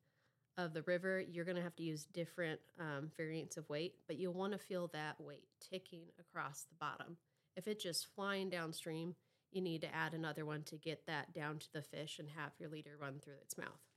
of 0.58 0.74
the 0.74 0.82
river, 0.82 1.22
you're 1.22 1.46
going 1.46 1.56
to 1.56 1.64
have 1.64 1.76
to 1.78 1.84
use 1.84 2.04
different 2.04 2.60
um, 2.78 3.12
variants 3.16 3.56
of 3.56 3.70
weight, 3.70 3.96
but 4.08 4.18
you'll 4.18 4.34
want 4.34 4.52
to 4.52 4.60
feel 4.60 4.88
that 4.88 5.22
weight 5.22 5.48
ticking 5.62 6.04
across 6.20 6.64
the 6.64 6.76
bottom. 6.82 7.16
If 7.56 7.66
it's 7.66 7.82
just 7.82 8.14
flying 8.14 8.50
downstream, 8.50 9.16
you 9.54 9.62
need 9.62 9.80
to 9.82 9.96
add 9.96 10.14
another 10.14 10.46
one 10.46 10.64
to 10.64 10.76
get 10.76 11.08
that 11.08 11.34
down 11.34 11.60
to 11.60 11.72
the 11.72 11.82
fish 11.82 12.20
and 12.20 12.28
have 12.36 12.52
your 12.60 12.70
leader 12.70 12.98
run 13.00 13.20
through 13.24 13.36
its 13.42 13.58
mouth. 13.58 13.88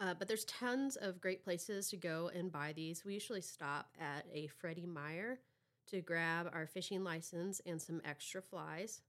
Uh, 0.00 0.14
but 0.18 0.26
there's 0.26 0.44
tons 0.44 0.96
of 0.96 1.20
great 1.20 1.44
places 1.44 1.88
to 1.90 1.96
go 1.96 2.30
and 2.34 2.50
buy 2.50 2.72
these. 2.72 3.04
We 3.04 3.14
usually 3.14 3.42
stop 3.42 3.90
at 4.00 4.26
a 4.32 4.48
Freddie 4.48 4.86
Meyer 4.86 5.38
to 5.90 6.00
grab 6.00 6.50
our 6.52 6.66
fishing 6.66 7.04
license 7.04 7.60
and 7.66 7.80
some 7.80 8.00
extra 8.04 8.42
flies. 8.42 9.02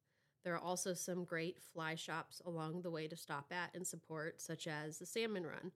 There 0.43 0.53
are 0.53 0.59
also 0.59 0.93
some 0.93 1.25
great 1.25 1.61
fly 1.61 1.95
shops 1.95 2.41
along 2.45 2.81
the 2.81 2.91
way 2.91 3.07
to 3.07 3.15
stop 3.17 3.51
at 3.51 3.75
and 3.75 3.85
support, 3.85 4.41
such 4.41 4.67
as 4.67 4.97
the 4.97 5.05
Salmon 5.05 5.45
Run. 5.45 5.71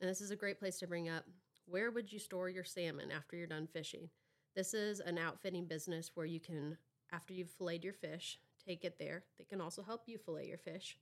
And 0.00 0.10
this 0.10 0.20
is 0.20 0.30
a 0.30 0.36
great 0.36 0.58
place 0.58 0.78
to 0.78 0.86
bring 0.86 1.08
up 1.08 1.24
where 1.66 1.90
would 1.90 2.12
you 2.12 2.18
store 2.18 2.48
your 2.48 2.64
salmon 2.64 3.10
after 3.12 3.36
you're 3.36 3.46
done 3.46 3.68
fishing? 3.72 4.08
This 4.56 4.74
is 4.74 5.00
an 5.00 5.16
outfitting 5.16 5.66
business 5.66 6.10
where 6.14 6.26
you 6.26 6.40
can, 6.40 6.76
after 7.12 7.32
you've 7.32 7.50
filleted 7.50 7.84
your 7.84 7.92
fish, 7.92 8.38
take 8.66 8.84
it 8.84 8.98
there. 8.98 9.24
They 9.38 9.44
can 9.44 9.60
also 9.60 9.82
help 9.82 10.02
you 10.06 10.18
fillet 10.18 10.46
your 10.46 10.58
fish, 10.58 10.98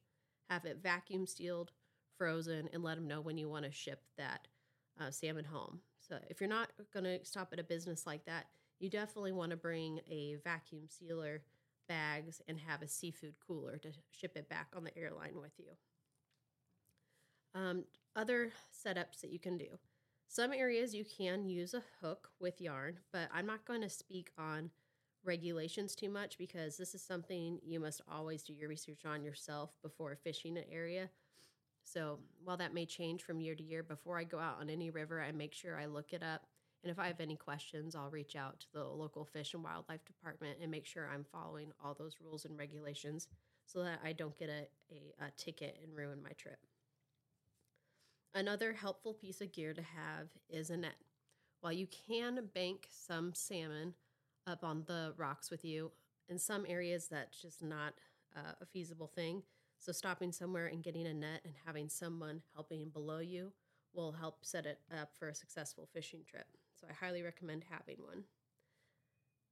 have 0.48 0.64
it 0.64 0.80
vacuum 0.82 1.26
sealed, 1.26 1.72
frozen, 2.18 2.68
and 2.72 2.82
let 2.82 2.96
them 2.96 3.08
know 3.08 3.20
when 3.20 3.38
you 3.38 3.48
want 3.48 3.64
to 3.64 3.72
ship 3.72 4.02
that 4.18 4.48
uh, 5.00 5.10
salmon 5.10 5.44
home. 5.44 5.80
So 5.98 6.18
if 6.28 6.40
you're 6.40 6.48
not 6.48 6.70
going 6.92 7.04
to 7.04 7.24
stop 7.24 7.52
at 7.52 7.58
a 7.58 7.64
business 7.64 8.06
like 8.06 8.26
that, 8.26 8.46
you 8.80 8.90
definitely 8.90 9.32
want 9.32 9.50
to 9.50 9.56
bring 9.56 10.00
a 10.10 10.36
vacuum 10.42 10.84
sealer 10.88 11.42
bags 11.88 12.40
and 12.48 12.58
have 12.58 12.82
a 12.82 12.88
seafood 12.88 13.34
cooler 13.46 13.76
to 13.78 13.88
ship 14.10 14.32
it 14.36 14.48
back 14.48 14.68
on 14.76 14.84
the 14.84 14.96
airline 14.96 15.40
with 15.40 15.52
you. 15.58 15.72
Um, 17.54 17.84
other 18.16 18.52
setups 18.72 19.20
that 19.20 19.30
you 19.30 19.38
can 19.38 19.58
do. 19.58 19.78
Some 20.28 20.52
areas 20.52 20.94
you 20.94 21.04
can 21.04 21.44
use 21.44 21.74
a 21.74 21.82
hook 22.00 22.28
with 22.40 22.60
yarn, 22.60 22.98
but 23.12 23.28
I'm 23.34 23.46
not 23.46 23.64
going 23.66 23.82
to 23.82 23.88
speak 23.88 24.30
on 24.38 24.70
regulations 25.24 25.94
too 25.94 26.08
much 26.08 26.38
because 26.38 26.76
this 26.76 26.94
is 26.94 27.02
something 27.02 27.58
you 27.66 27.80
must 27.80 28.00
always 28.10 28.42
do 28.42 28.54
your 28.54 28.68
research 28.68 29.04
on 29.04 29.24
yourself 29.24 29.70
before 29.82 30.16
fishing 30.16 30.56
an 30.56 30.64
area. 30.70 31.10
So, 31.82 32.20
while 32.44 32.56
that 32.58 32.74
may 32.74 32.86
change 32.86 33.24
from 33.24 33.40
year 33.40 33.56
to 33.56 33.62
year, 33.62 33.82
before 33.82 34.18
I 34.18 34.24
go 34.24 34.38
out 34.38 34.58
on 34.60 34.70
any 34.70 34.90
river, 34.90 35.20
I 35.20 35.32
make 35.32 35.52
sure 35.52 35.76
I 35.76 35.86
look 35.86 36.12
it 36.12 36.22
up 36.22 36.46
and 36.82 36.90
if 36.90 36.98
I 36.98 37.06
have 37.08 37.20
any 37.20 37.36
questions, 37.36 37.94
I'll 37.94 38.10
reach 38.10 38.36
out 38.36 38.60
to 38.60 38.66
the 38.72 38.84
local 38.84 39.24
fish 39.24 39.52
and 39.52 39.62
wildlife 39.62 40.04
department 40.04 40.58
and 40.62 40.70
make 40.70 40.86
sure 40.86 41.08
I'm 41.08 41.26
following 41.30 41.72
all 41.82 41.94
those 41.94 42.16
rules 42.22 42.46
and 42.46 42.58
regulations 42.58 43.28
so 43.66 43.82
that 43.84 44.00
I 44.02 44.12
don't 44.12 44.38
get 44.38 44.48
a, 44.48 44.66
a, 44.90 45.26
a 45.26 45.30
ticket 45.36 45.78
and 45.82 45.94
ruin 45.94 46.22
my 46.22 46.30
trip. 46.30 46.58
Another 48.34 48.72
helpful 48.72 49.12
piece 49.12 49.40
of 49.40 49.52
gear 49.52 49.74
to 49.74 49.82
have 49.82 50.28
is 50.48 50.70
a 50.70 50.76
net. 50.76 50.96
While 51.60 51.72
you 51.72 51.86
can 52.08 52.48
bank 52.54 52.86
some 52.90 53.34
salmon 53.34 53.94
up 54.46 54.64
on 54.64 54.84
the 54.86 55.12
rocks 55.18 55.50
with 55.50 55.64
you, 55.64 55.92
in 56.28 56.38
some 56.38 56.64
areas 56.66 57.08
that's 57.08 57.42
just 57.42 57.62
not 57.62 57.94
uh, 58.36 58.52
a 58.60 58.66
feasible 58.66 59.08
thing. 59.08 59.42
So, 59.78 59.92
stopping 59.92 60.30
somewhere 60.30 60.66
and 60.66 60.82
getting 60.82 61.06
a 61.06 61.14
net 61.14 61.40
and 61.44 61.54
having 61.66 61.88
someone 61.88 62.42
helping 62.54 62.90
below 62.90 63.18
you 63.18 63.52
will 63.92 64.12
help 64.12 64.38
set 64.42 64.66
it 64.66 64.78
up 64.96 65.10
for 65.18 65.28
a 65.28 65.34
successful 65.34 65.88
fishing 65.92 66.20
trip. 66.28 66.46
So 66.80 66.86
I 66.88 67.04
highly 67.04 67.22
recommend 67.22 67.64
having 67.68 67.96
one. 67.98 68.24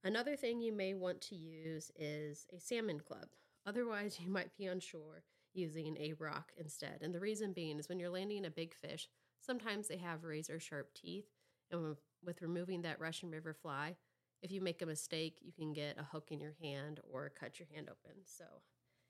Another 0.03 0.35
thing 0.35 0.61
you 0.61 0.71
may 0.71 0.93
want 0.93 1.21
to 1.21 1.35
use 1.35 1.91
is 1.95 2.45
a 2.55 2.59
salmon 2.59 2.99
club. 2.99 3.27
Otherwise, 3.65 4.19
you 4.23 4.29
might 4.29 4.55
be 4.57 4.65
unsure 4.65 5.23
using 5.53 5.97
a 5.97 6.13
rock 6.13 6.51
instead. 6.57 6.99
And 7.01 7.13
the 7.13 7.19
reason 7.19 7.53
being 7.53 7.79
is 7.79 7.89
when 7.89 7.99
you're 7.99 8.09
landing 8.09 8.45
a 8.45 8.51
big 8.51 8.73
fish, 8.73 9.09
sometimes 9.41 9.87
they 9.87 9.97
have 9.97 10.23
razor 10.23 10.59
sharp 10.59 10.93
teeth. 10.93 11.25
And 11.71 11.95
with 12.23 12.41
removing 12.41 12.81
that 12.83 12.99
Russian 12.99 13.29
River 13.29 13.53
fly, 13.53 13.95
if 14.41 14.51
you 14.51 14.61
make 14.61 14.81
a 14.81 14.85
mistake, 14.85 15.39
you 15.41 15.51
can 15.51 15.73
get 15.73 15.99
a 15.99 16.03
hook 16.03 16.29
in 16.31 16.39
your 16.39 16.55
hand 16.61 16.99
or 17.11 17.31
cut 17.37 17.59
your 17.59 17.67
hand 17.73 17.89
open. 17.89 18.17
So 18.25 18.45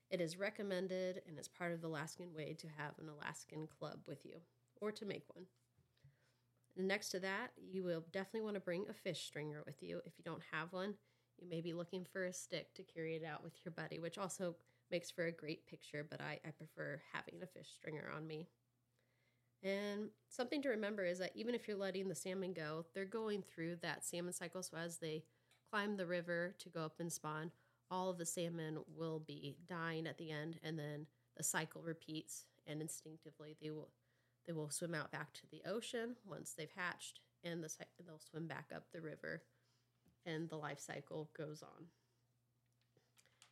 it 0.10 0.20
is 0.20 0.38
recommended 0.40 1.22
and 1.28 1.38
it's 1.38 1.48
part 1.48 1.72
of 1.72 1.82
the 1.82 1.88
Alaskan 1.88 2.34
way 2.34 2.56
to 2.60 2.68
have 2.78 2.98
an 3.00 3.10
Alaskan 3.10 3.68
club 3.68 4.00
with 4.08 4.26
you 4.26 4.38
or 4.82 4.92
to 4.92 5.06
make 5.06 5.24
one. 5.34 5.46
Next 6.80 7.10
to 7.10 7.20
that, 7.20 7.52
you 7.58 7.84
will 7.84 8.06
definitely 8.14 8.42
want 8.42 8.56
to 8.56 8.62
bring 8.62 8.86
a 8.90 8.94
fish 8.94 9.26
stringer 9.26 9.62
with 9.66 9.84
you. 9.84 10.00
If 10.06 10.14
you 10.18 10.24
don't 10.24 10.42
have 10.54 10.72
one, 10.72 10.94
you 11.38 11.46
may 11.50 11.60
be 11.60 11.74
looking 11.74 12.06
for 12.06 12.24
a 12.24 12.32
stick 12.32 12.74
to 12.76 12.84
carry 12.84 13.18
it 13.18 13.26
out 13.26 13.44
with 13.44 13.54
your 13.66 13.74
buddy, 13.74 14.00
which 14.00 14.18
also 14.18 14.56
makes 14.90 15.12
for 15.12 15.26
a 15.26 15.32
great 15.32 15.68
picture, 15.68 16.08
but 16.10 16.22
I, 16.22 16.40
I 16.46 16.52
prefer 16.52 17.02
having 17.12 17.44
a 17.44 17.48
fish 17.48 17.68
stringer 17.76 18.10
on 18.16 18.26
me. 18.26 18.48
And 19.62 20.10
something 20.30 20.62
to 20.62 20.70
remember 20.70 21.04
is 21.04 21.20
that 21.20 21.36
even 21.36 21.54
if 21.54 21.68
you're 21.68 21.76
letting 21.76 22.08
the 22.08 22.16
salmon 22.16 22.54
go, 22.54 22.86
they're 22.94 23.04
going 23.04 23.44
through 23.44 23.76
that 23.82 24.06
salmon 24.06 24.32
cycle. 24.32 24.64
So 24.64 24.78
as 24.78 25.00
they 25.00 25.26
climb 25.70 25.98
the 25.98 26.06
river 26.06 26.56
to 26.60 26.70
go 26.70 26.86
up 26.86 27.02
and 27.02 27.12
spawn, 27.12 27.52
all 27.92 28.10
of 28.10 28.18
the 28.18 28.26
salmon 28.26 28.80
will 28.96 29.20
be 29.20 29.58
dying 29.68 30.08
at 30.08 30.18
the 30.18 30.32
end, 30.32 30.60
and 30.64 30.80
then 30.80 31.08
the 31.36 31.44
cycle 31.44 31.82
repeats, 31.82 32.46
and 32.66 32.82
instinctively 32.82 33.58
they 33.62 33.70
will 33.70 33.90
they 34.48 34.54
will 34.54 34.70
swim 34.70 34.96
out 34.96 35.12
back 35.12 35.34
to 35.34 35.48
the 35.52 35.62
ocean 35.70 36.16
once 36.26 36.54
they've 36.58 36.72
hatched, 36.76 37.22
and 37.44 37.64
the, 37.64 37.70
they'll 38.06 38.20
swim 38.20 38.48
back 38.48 38.72
up 38.76 38.84
the 38.92 39.02
river, 39.02 39.44
and 40.26 40.50
the 40.50 40.58
life 40.58 40.80
cycle 40.80 41.30
goes 41.38 41.62
on. 41.62 41.86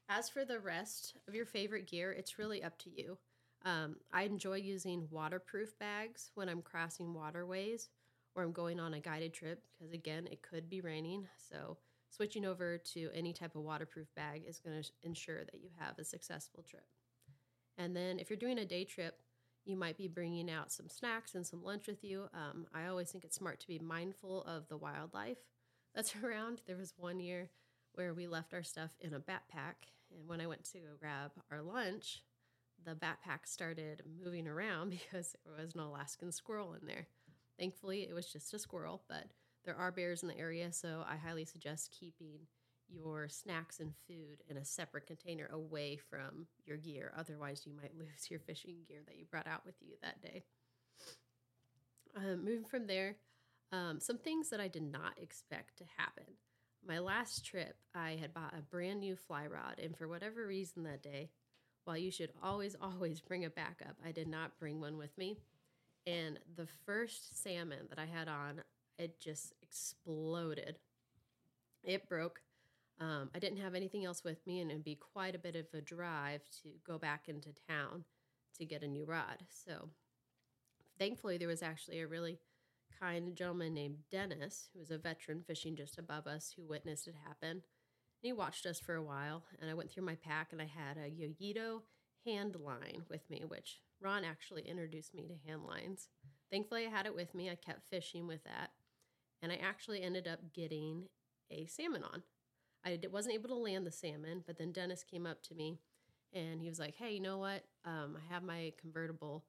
As 0.09 0.29
for 0.29 0.45
the 0.45 0.59
rest 0.59 1.15
of 1.27 1.35
your 1.35 1.45
favorite 1.45 1.87
gear, 1.87 2.11
it's 2.11 2.39
really 2.39 2.63
up 2.63 2.77
to 2.79 2.89
you. 2.89 3.17
Um, 3.65 3.97
I 4.13 4.23
enjoy 4.23 4.55
using 4.57 5.07
waterproof 5.11 5.77
bags 5.79 6.31
when 6.35 6.47
I'm 6.47 6.61
crossing 6.61 7.13
waterways 7.13 7.89
or 8.35 8.43
I'm 8.43 8.51
going 8.51 8.79
on 8.79 8.93
a 8.93 8.99
guided 8.99 9.33
trip 9.33 9.63
because 9.77 9.91
again, 9.91 10.27
it 10.31 10.41
could 10.41 10.69
be 10.69 10.79
raining. 10.79 11.27
So 11.37 11.77
switching 12.09 12.45
over 12.45 12.77
to 12.77 13.09
any 13.13 13.33
type 13.33 13.55
of 13.55 13.63
waterproof 13.63 14.07
bag 14.15 14.43
is 14.47 14.59
going 14.59 14.81
to 14.81 14.89
ensure 15.03 15.43
that 15.43 15.61
you 15.61 15.69
have 15.77 15.99
a 15.99 16.05
successful 16.05 16.63
trip. 16.63 16.85
And 17.77 17.95
then 17.95 18.19
if 18.19 18.29
you're 18.29 18.37
doing 18.37 18.59
a 18.59 18.65
day 18.65 18.85
trip, 18.85 19.19
you 19.67 19.75
might 19.75 19.97
be 19.97 20.07
bringing 20.07 20.49
out 20.49 20.71
some 20.71 20.89
snacks 20.89 21.35
and 21.35 21.45
some 21.45 21.63
lunch 21.63 21.87
with 21.87 22.03
you. 22.03 22.29
Um, 22.33 22.67
I 22.73 22.87
always 22.87 23.11
think 23.11 23.23
it's 23.23 23.35
smart 23.35 23.59
to 23.59 23.67
be 23.67 23.79
mindful 23.79 24.43
of 24.43 24.67
the 24.67 24.77
wildlife 24.77 25.37
that's 25.93 26.15
around. 26.23 26.61
There 26.65 26.77
was 26.77 26.93
one 26.97 27.19
year 27.19 27.49
where 27.93 28.13
we 28.13 28.27
left 28.27 28.53
our 28.53 28.63
stuff 28.63 28.91
in 29.01 29.13
a 29.13 29.19
backpack, 29.19 29.89
and 30.15 30.27
when 30.27 30.39
I 30.39 30.47
went 30.47 30.63
to 30.71 30.79
grab 30.99 31.31
our 31.51 31.61
lunch, 31.61 32.23
the 32.85 32.95
backpack 32.95 33.45
started 33.45 34.03
moving 34.23 34.47
around 34.47 34.89
because 35.11 35.35
there 35.43 35.63
was 35.63 35.73
an 35.73 35.81
Alaskan 35.81 36.31
squirrel 36.31 36.75
in 36.79 36.87
there. 36.87 37.07
Thankfully, 37.59 38.07
it 38.09 38.13
was 38.13 38.31
just 38.31 38.53
a 38.53 38.59
squirrel, 38.59 39.01
but 39.09 39.25
there 39.65 39.75
are 39.75 39.91
bears 39.91 40.21
in 40.21 40.29
the 40.29 40.37
area, 40.37 40.71
so 40.71 41.03
I 41.09 41.17
highly 41.17 41.43
suggest 41.43 41.95
keeping 41.99 42.47
your 42.89 43.27
snacks 43.29 43.79
and 43.79 43.93
food 44.07 44.43
in 44.49 44.57
a 44.57 44.65
separate 44.65 45.05
container 45.05 45.47
away 45.51 45.97
from 45.97 46.47
your 46.65 46.77
gear. 46.77 47.13
Otherwise, 47.17 47.63
you 47.65 47.73
might 47.75 47.95
lose 47.99 48.29
your 48.29 48.39
fishing 48.39 48.77
gear 48.87 48.99
that 49.05 49.17
you 49.17 49.25
brought 49.25 49.47
out 49.47 49.65
with 49.65 49.75
you 49.81 49.95
that 50.01 50.21
day. 50.21 50.43
Um, 52.15 52.43
moving 52.43 52.65
from 52.65 52.87
there, 52.87 53.17
um, 53.71 53.99
some 53.99 54.17
things 54.17 54.49
that 54.49 54.59
I 54.59 54.67
did 54.67 54.83
not 54.83 55.13
expect 55.21 55.77
to 55.77 55.83
happen. 55.97 56.25
My 56.85 56.99
last 56.99 57.45
trip, 57.45 57.75
I 57.93 58.17
had 58.19 58.33
bought 58.33 58.55
a 58.57 58.61
brand 58.61 59.01
new 59.01 59.15
fly 59.15 59.45
rod, 59.45 59.79
and 59.81 59.95
for 59.95 60.07
whatever 60.07 60.47
reason 60.47 60.83
that 60.83 61.03
day, 61.03 61.29
while 61.83 61.97
you 61.97 62.11
should 62.11 62.31
always, 62.41 62.75
always 62.81 63.19
bring 63.19 63.45
a 63.45 63.49
backup, 63.49 63.97
I 64.05 64.11
did 64.11 64.27
not 64.27 64.57
bring 64.59 64.79
one 64.79 64.97
with 64.97 65.17
me. 65.17 65.37
And 66.05 66.39
the 66.55 66.67
first 66.85 67.43
salmon 67.43 67.87
that 67.89 67.99
I 67.99 68.05
had 68.05 68.29
on, 68.29 68.61
it 68.97 69.19
just 69.19 69.53
exploded. 69.61 70.79
It 71.83 72.07
broke. 72.07 72.41
Um, 72.99 73.29
I 73.35 73.39
didn't 73.39 73.59
have 73.59 73.75
anything 73.75 74.05
else 74.05 74.23
with 74.23 74.45
me, 74.47 74.59
and 74.59 74.71
it'd 74.71 74.83
be 74.83 74.95
quite 74.95 75.35
a 75.35 75.39
bit 75.39 75.55
of 75.55 75.67
a 75.73 75.81
drive 75.81 76.41
to 76.63 76.69
go 76.85 76.97
back 76.97 77.27
into 77.27 77.49
town 77.69 78.05
to 78.57 78.65
get 78.65 78.81
a 78.81 78.87
new 78.87 79.05
rod. 79.05 79.43
So, 79.49 79.89
thankfully, 80.97 81.37
there 81.37 81.47
was 81.47 81.61
actually 81.61 82.01
a 82.01 82.07
really 82.07 82.39
kind 82.99 83.35
gentleman 83.35 83.73
named 83.73 83.99
Dennis, 84.11 84.69
who 84.73 84.79
was 84.79 84.91
a 84.91 84.97
veteran 84.97 85.43
fishing 85.45 85.75
just 85.75 85.97
above 85.97 86.25
us, 86.25 86.53
who 86.55 86.63
witnessed 86.63 87.07
it 87.07 87.15
happen. 87.25 87.49
And 87.51 87.61
he 88.23 88.33
watched 88.33 88.65
us 88.65 88.79
for 88.79 88.95
a 88.95 89.03
while, 89.03 89.43
and 89.61 89.69
I 89.69 89.75
went 89.75 89.91
through 89.91 90.05
my 90.05 90.15
pack 90.15 90.51
and 90.51 90.61
I 90.61 90.65
had 90.65 90.97
a 90.97 91.09
Yoyito 91.09 91.81
hand 92.25 92.55
line 92.55 93.03
with 93.09 93.29
me, 93.29 93.43
which 93.47 93.81
Ron 94.01 94.23
actually 94.23 94.63
introduced 94.63 95.13
me 95.13 95.27
to 95.27 95.49
hand 95.49 95.63
lines. 95.65 96.09
Thankfully, 96.51 96.87
I 96.87 96.89
had 96.89 97.05
it 97.05 97.15
with 97.15 97.35
me. 97.35 97.49
I 97.49 97.55
kept 97.55 97.89
fishing 97.89 98.25
with 98.25 98.43
that, 98.45 98.71
and 99.41 99.51
I 99.51 99.55
actually 99.55 100.01
ended 100.01 100.27
up 100.27 100.53
getting 100.53 101.09
a 101.51 101.67
salmon 101.67 102.03
on. 102.03 102.23
I 102.85 102.99
wasn't 103.11 103.35
able 103.35 103.49
to 103.49 103.55
land 103.55 103.85
the 103.85 103.91
salmon, 103.91 104.43
but 104.45 104.57
then 104.57 104.71
Dennis 104.71 105.03
came 105.03 105.25
up 105.25 105.41
to 105.43 105.55
me 105.55 105.79
and 106.33 106.61
he 106.61 106.69
was 106.69 106.79
like, 106.79 106.95
Hey, 106.95 107.13
you 107.13 107.19
know 107.19 107.37
what? 107.37 107.63
Um, 107.85 108.17
I 108.17 108.33
have 108.33 108.43
my 108.43 108.73
convertible 108.79 109.45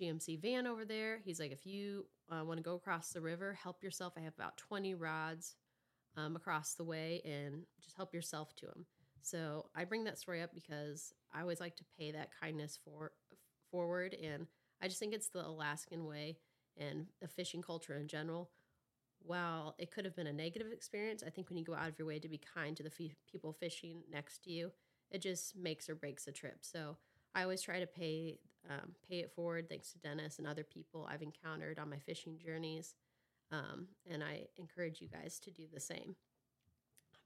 GMC 0.00 0.40
van 0.40 0.66
over 0.66 0.84
there. 0.84 1.20
He's 1.24 1.40
like, 1.40 1.52
If 1.52 1.66
you 1.66 2.06
uh, 2.30 2.44
want 2.44 2.58
to 2.58 2.62
go 2.62 2.74
across 2.74 3.10
the 3.10 3.20
river, 3.20 3.54
help 3.54 3.82
yourself. 3.82 4.14
I 4.16 4.20
have 4.20 4.34
about 4.34 4.56
20 4.56 4.94
rods 4.94 5.56
um, 6.16 6.36
across 6.36 6.74
the 6.74 6.84
way 6.84 7.22
and 7.24 7.62
just 7.82 7.96
help 7.96 8.14
yourself 8.14 8.54
to 8.56 8.66
them. 8.66 8.86
So 9.22 9.66
I 9.74 9.84
bring 9.84 10.04
that 10.04 10.18
story 10.18 10.42
up 10.42 10.54
because 10.54 11.12
I 11.34 11.40
always 11.40 11.60
like 11.60 11.76
to 11.76 11.84
pay 11.98 12.12
that 12.12 12.30
kindness 12.40 12.78
for 12.84 13.12
forward. 13.70 14.14
And 14.14 14.46
I 14.80 14.88
just 14.88 15.00
think 15.00 15.12
it's 15.14 15.28
the 15.28 15.46
Alaskan 15.46 16.04
way 16.04 16.38
and 16.76 17.06
the 17.20 17.28
fishing 17.28 17.62
culture 17.62 17.96
in 17.96 18.06
general 18.06 18.50
while 19.26 19.74
it 19.78 19.90
could 19.90 20.04
have 20.04 20.16
been 20.16 20.26
a 20.26 20.32
negative 20.32 20.68
experience, 20.72 21.22
I 21.26 21.30
think 21.30 21.48
when 21.48 21.58
you 21.58 21.64
go 21.64 21.74
out 21.74 21.88
of 21.88 21.98
your 21.98 22.06
way 22.06 22.18
to 22.18 22.28
be 22.28 22.40
kind 22.54 22.76
to 22.76 22.82
the 22.82 22.90
f- 22.90 23.16
people 23.30 23.52
fishing 23.52 24.02
next 24.10 24.44
to 24.44 24.50
you, 24.50 24.70
it 25.10 25.20
just 25.20 25.56
makes 25.56 25.88
or 25.88 25.94
breaks 25.94 26.26
a 26.26 26.32
trip. 26.32 26.58
So 26.60 26.96
I 27.34 27.42
always 27.42 27.62
try 27.62 27.80
to 27.80 27.86
pay 27.86 28.38
um, 28.68 28.92
pay 29.08 29.20
it 29.20 29.32
forward. 29.32 29.68
Thanks 29.68 29.92
to 29.92 29.98
Dennis 29.98 30.38
and 30.38 30.46
other 30.46 30.64
people 30.64 31.08
I've 31.08 31.22
encountered 31.22 31.78
on 31.78 31.90
my 31.90 31.98
fishing 31.98 32.36
journeys, 32.36 32.94
um, 33.52 33.86
and 34.10 34.24
I 34.24 34.46
encourage 34.56 35.00
you 35.00 35.08
guys 35.08 35.38
to 35.40 35.50
do 35.50 35.64
the 35.72 35.80
same. 35.80 36.16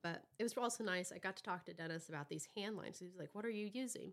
But 0.03 0.25
it 0.39 0.43
was 0.43 0.55
also 0.57 0.85
nice. 0.85 1.13
I 1.13 1.19
got 1.19 1.37
to 1.37 1.43
talk 1.43 1.65
to 1.67 1.73
Dennis 1.73 2.09
about 2.09 2.29
these 2.29 2.49
hand 2.55 2.77
lines. 2.77 2.99
He 2.99 3.07
was 3.07 3.17
like, 3.17 3.31
"What 3.33 3.45
are 3.47 3.51
you 3.51 3.71
using?" 3.73 4.13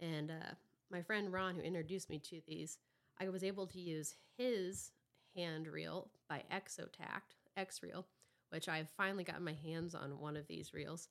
And 0.00 0.30
uh, 0.30 0.54
my 0.90 1.02
friend 1.02 1.32
Ron, 1.32 1.56
who 1.56 1.62
introduced 1.62 2.10
me 2.10 2.18
to 2.20 2.40
these, 2.46 2.78
I 3.20 3.28
was 3.28 3.42
able 3.42 3.66
to 3.66 3.80
use 3.80 4.14
his 4.36 4.92
hand 5.38 5.68
reel 5.68 6.10
by 6.28 6.42
Exotac, 6.52 7.22
X 7.56 7.82
Reel, 7.82 8.06
which 8.50 8.68
I've 8.68 8.88
finally 8.96 9.24
gotten 9.24 9.44
my 9.44 9.52
hands 9.52 9.94
on 9.94 10.18
one 10.18 10.36
of 10.36 10.46
these 10.48 10.74
reels. 10.74 11.08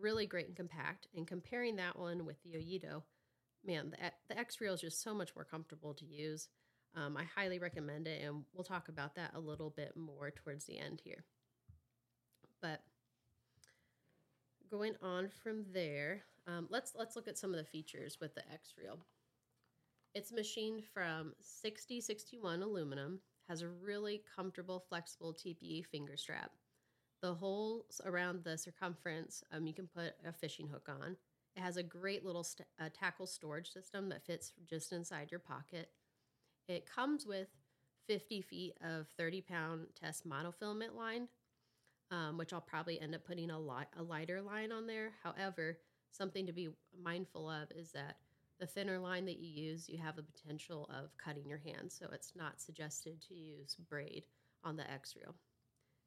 Really 0.00 0.26
great 0.26 0.46
and 0.48 0.56
compact. 0.56 1.06
And 1.14 1.26
comparing 1.26 1.76
that 1.76 1.98
one 1.98 2.24
with 2.24 2.36
the 2.42 2.50
Yoyito, 2.50 3.02
man, 3.64 3.90
the, 3.90 4.12
the 4.28 4.38
X 4.38 4.60
Reel 4.60 4.74
is 4.74 4.80
just 4.80 5.02
so 5.02 5.14
much 5.14 5.34
more 5.34 5.44
comfortable 5.44 5.94
to 5.94 6.06
use. 6.06 6.48
Um, 6.94 7.16
I 7.16 7.24
highly 7.24 7.58
recommend 7.58 8.06
it, 8.08 8.22
and 8.24 8.44
we'll 8.54 8.64
talk 8.64 8.88
about 8.88 9.14
that 9.16 9.32
a 9.34 9.40
little 9.40 9.70
bit 9.70 9.92
more 9.96 10.30
towards 10.30 10.64
the 10.64 10.78
end 10.78 11.02
here. 11.04 11.24
But 12.62 12.80
going 14.70 14.94
on 15.02 15.28
from 15.42 15.64
there, 15.72 16.22
um, 16.46 16.66
let's 16.70 16.92
let's 16.96 17.14
look 17.14 17.28
at 17.28 17.38
some 17.38 17.50
of 17.50 17.58
the 17.58 17.64
features 17.64 18.18
with 18.20 18.34
the 18.34 18.42
X 18.52 18.74
Reel. 18.78 18.98
It's 20.14 20.32
machined 20.32 20.84
from 20.92 21.34
6061 21.40 22.62
aluminum 22.62 23.20
has 23.48 23.62
a 23.62 23.68
really 23.68 24.22
comfortable, 24.36 24.84
flexible 24.88 25.32
TPE 25.32 25.82
finger 25.82 26.16
strap. 26.16 26.52
The 27.22 27.34
holes 27.34 28.00
around 28.04 28.44
the 28.44 28.56
circumference, 28.56 29.42
um, 29.52 29.66
you 29.66 29.74
can 29.74 29.88
put 29.88 30.14
a 30.26 30.32
fishing 30.32 30.68
hook 30.68 30.88
on. 30.88 31.16
It 31.56 31.60
has 31.60 31.76
a 31.76 31.82
great 31.82 32.24
little 32.24 32.44
st- 32.44 32.68
uh, 32.80 32.90
tackle 32.92 33.26
storage 33.26 33.72
system 33.72 34.08
that 34.10 34.24
fits 34.24 34.52
just 34.68 34.92
inside 34.92 35.30
your 35.30 35.40
pocket. 35.40 35.90
It 36.68 36.86
comes 36.86 37.26
with 37.26 37.48
50 38.06 38.40
feet 38.42 38.74
of 38.82 39.08
30 39.16 39.40
pound 39.40 39.88
test 39.94 40.28
monofilament 40.28 40.94
line, 40.94 41.28
um, 42.10 42.38
which 42.38 42.52
I'll 42.52 42.60
probably 42.60 43.00
end 43.00 43.14
up 43.14 43.24
putting 43.24 43.50
a, 43.50 43.58
li- 43.58 43.84
a 43.98 44.02
lighter 44.02 44.40
line 44.40 44.72
on 44.72 44.86
there. 44.86 45.12
However, 45.22 45.78
something 46.10 46.46
to 46.46 46.52
be 46.52 46.70
mindful 47.02 47.50
of 47.50 47.70
is 47.72 47.92
that 47.92 48.16
the 48.58 48.66
thinner 48.66 48.98
line 48.98 49.24
that 49.26 49.38
you 49.38 49.48
use, 49.48 49.88
you 49.88 49.98
have 49.98 50.16
the 50.16 50.22
potential 50.22 50.88
of 50.90 51.16
cutting 51.16 51.48
your 51.48 51.58
hand, 51.58 51.90
so 51.92 52.06
it's 52.12 52.32
not 52.36 52.60
suggested 52.60 53.20
to 53.22 53.34
use 53.34 53.76
braid 53.88 54.24
on 54.64 54.76
the 54.76 54.90
X 54.90 55.14
reel. 55.16 55.34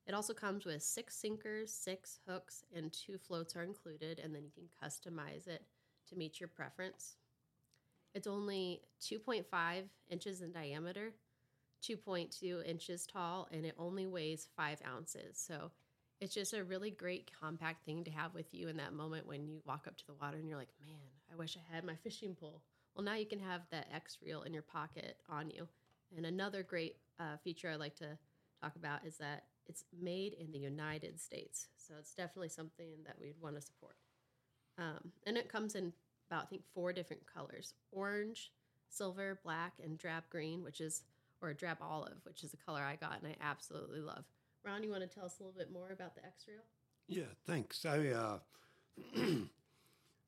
It 0.05 0.13
also 0.13 0.33
comes 0.33 0.65
with 0.65 0.81
six 0.81 1.15
sinkers, 1.15 1.71
six 1.71 2.19
hooks, 2.27 2.63
and 2.75 2.91
two 2.91 3.17
floats 3.17 3.55
are 3.55 3.63
included, 3.63 4.19
and 4.19 4.33
then 4.33 4.43
you 4.43 4.51
can 4.51 4.67
customize 4.83 5.47
it 5.47 5.63
to 6.09 6.15
meet 6.15 6.39
your 6.39 6.49
preference. 6.49 7.15
It's 8.13 8.27
only 8.27 8.81
2.5 9.01 9.83
inches 10.09 10.41
in 10.41 10.51
diameter, 10.51 11.13
2.2 11.81 12.65
inches 12.65 13.07
tall, 13.07 13.47
and 13.51 13.65
it 13.65 13.75
only 13.77 14.05
weighs 14.05 14.47
five 14.57 14.81
ounces. 14.85 15.37
So 15.37 15.71
it's 16.21 16.35
just 16.35 16.53
a 16.53 16.63
really 16.63 16.91
great 16.91 17.31
compact 17.41 17.83
thing 17.83 18.03
to 18.03 18.11
have 18.11 18.33
with 18.35 18.45
you 18.53 18.67
in 18.67 18.77
that 18.77 18.93
moment 18.93 19.25
when 19.27 19.47
you 19.47 19.59
walk 19.65 19.87
up 19.87 19.97
to 19.97 20.05
the 20.05 20.13
water 20.13 20.37
and 20.37 20.47
you're 20.47 20.57
like, 20.57 20.69
man, 20.79 20.95
I 21.33 21.35
wish 21.35 21.57
I 21.57 21.73
had 21.73 21.83
my 21.83 21.95
fishing 21.95 22.35
pole. 22.39 22.61
Well, 22.95 23.03
now 23.03 23.15
you 23.15 23.25
can 23.25 23.39
have 23.39 23.61
that 23.71 23.87
X 23.93 24.19
reel 24.23 24.43
in 24.43 24.53
your 24.53 24.61
pocket 24.61 25.17
on 25.27 25.49
you. 25.49 25.67
And 26.15 26.25
another 26.27 26.61
great 26.61 26.97
uh, 27.19 27.37
feature 27.43 27.69
I 27.69 27.75
like 27.75 27.95
to 27.95 28.17
talk 28.61 28.75
about 28.75 29.03
is 29.03 29.17
that 29.17 29.45
it's 29.65 29.83
made 29.99 30.33
in 30.33 30.51
the 30.51 30.59
United 30.59 31.19
States. 31.19 31.69
So 31.75 31.95
it's 31.97 32.13
definitely 32.13 32.49
something 32.49 32.97
that 33.05 33.15
we'd 33.19 33.41
want 33.41 33.55
to 33.55 33.61
support. 33.61 33.95
Um, 34.77 35.11
and 35.25 35.37
it 35.37 35.49
comes 35.49 35.73
in 35.73 35.91
about, 36.29 36.43
I 36.43 36.45
think, 36.45 36.61
four 36.73 36.93
different 36.93 37.23
colors 37.25 37.73
orange, 37.91 38.51
silver, 38.89 39.39
black, 39.43 39.73
and 39.83 39.97
drab 39.97 40.23
green, 40.29 40.63
which 40.63 40.81
is, 40.81 41.01
or 41.41 41.53
drab 41.53 41.77
olive, 41.81 42.19
which 42.25 42.43
is 42.43 42.51
the 42.51 42.57
color 42.57 42.81
I 42.81 42.95
got 42.95 43.21
and 43.23 43.27
I 43.31 43.35
absolutely 43.43 44.01
love. 44.01 44.25
Ron, 44.63 44.83
you 44.83 44.91
want 44.91 45.01
to 45.01 45.07
tell 45.07 45.25
us 45.25 45.39
a 45.39 45.43
little 45.43 45.57
bit 45.57 45.71
more 45.71 45.91
about 45.91 46.15
the 46.15 46.23
X 46.25 46.45
reel? 46.47 46.61
Yeah, 47.07 47.31
thanks. 47.45 47.85
I 47.85 48.09
uh, 48.09 48.39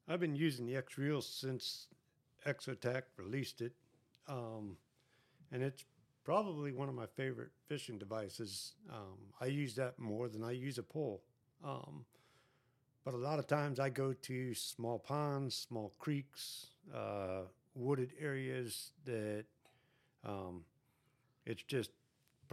I've 0.08 0.19
been 0.19 0.36
using 0.36 0.65
the 0.65 0.76
X 0.76 0.98
reel 0.98 1.22
since 1.22 1.88
Exotac 2.46 3.04
released 3.17 3.62
it, 3.62 3.74
um, 4.28 4.78
and 5.52 5.62
it's 5.62 5.86
probably 6.24 6.72
one 6.72 6.89
of 6.89 6.96
my 6.96 7.06
favorite 7.06 7.52
fishing 7.67 7.98
devices. 7.98 8.74
Um, 8.89 9.17
I 9.39 9.46
use 9.46 9.76
that 9.76 10.00
more 10.00 10.30
than 10.30 10.43
I 10.43 10.52
use 10.52 10.78
a 10.78 10.84
pole. 10.84 11.22
Um, 11.63 12.06
but 13.06 13.13
a 13.13 13.17
lot 13.17 13.39
of 13.39 13.48
times 13.48 13.80
I 13.80 13.89
go 13.89 14.13
to 14.13 14.54
small 14.54 14.98
ponds, 14.98 15.56
small 15.56 15.93
creeks, 16.00 16.67
uh, 16.93 17.41
wooded 17.76 18.12
areas 18.19 18.91
that 19.06 19.46
um, 20.26 20.63
it's 21.46 21.63
just 21.63 21.91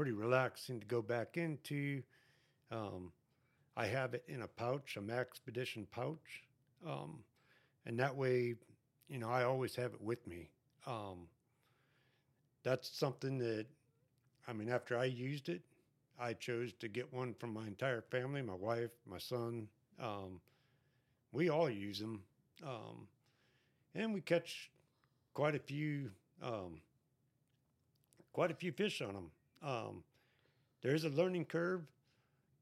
pretty 0.00 0.12
relaxing 0.12 0.80
to 0.80 0.86
go 0.86 1.02
back 1.02 1.36
into. 1.36 2.02
Um, 2.72 3.12
I 3.76 3.84
have 3.84 4.14
it 4.14 4.24
in 4.28 4.40
a 4.40 4.46
pouch, 4.46 4.96
a 4.96 5.00
Maxpedition 5.02 5.84
pouch. 5.90 6.42
Um, 6.88 7.18
and 7.84 7.98
that 7.98 8.16
way, 8.16 8.54
you 9.10 9.18
know, 9.18 9.28
I 9.28 9.44
always 9.44 9.76
have 9.76 9.92
it 9.92 10.00
with 10.00 10.26
me. 10.26 10.48
Um, 10.86 11.28
that's 12.62 12.88
something 12.88 13.36
that 13.40 13.66
I 14.48 14.54
mean, 14.54 14.70
after 14.70 14.96
I 14.96 15.04
used 15.04 15.50
it, 15.50 15.60
I 16.18 16.32
chose 16.32 16.72
to 16.80 16.88
get 16.88 17.12
one 17.12 17.34
from 17.34 17.52
my 17.52 17.66
entire 17.66 18.00
family 18.00 18.40
my 18.40 18.54
wife, 18.54 18.92
my 19.06 19.18
son. 19.18 19.68
Um, 20.02 20.40
we 21.30 21.50
all 21.50 21.68
use 21.68 21.98
them. 21.98 22.22
Um, 22.66 23.06
and 23.94 24.14
we 24.14 24.22
catch 24.22 24.70
quite 25.34 25.54
a 25.54 25.58
few. 25.58 26.10
Um, 26.42 26.80
quite 28.32 28.50
a 28.50 28.54
few 28.54 28.72
fish 28.72 29.02
on 29.02 29.12
them. 29.12 29.30
Um, 29.62 30.02
there's 30.82 31.04
a 31.04 31.10
learning 31.10 31.44
curve, 31.46 31.82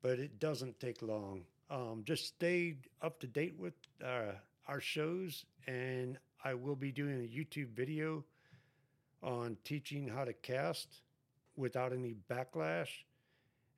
but 0.02 0.18
it 0.18 0.40
doesn't 0.40 0.80
take 0.80 1.02
long. 1.02 1.42
Um, 1.70 2.02
just 2.04 2.26
stay 2.26 2.76
up 3.02 3.20
to 3.20 3.26
date 3.26 3.54
with 3.58 3.74
uh, 4.04 4.32
our 4.66 4.80
shows, 4.80 5.44
and 5.66 6.18
I 6.44 6.54
will 6.54 6.76
be 6.76 6.92
doing 6.92 7.20
a 7.20 7.28
YouTube 7.28 7.70
video 7.74 8.24
on 9.22 9.56
teaching 9.64 10.08
how 10.08 10.24
to 10.24 10.32
cast 10.32 11.02
without 11.56 11.92
any 11.92 12.14
backlash, 12.30 12.88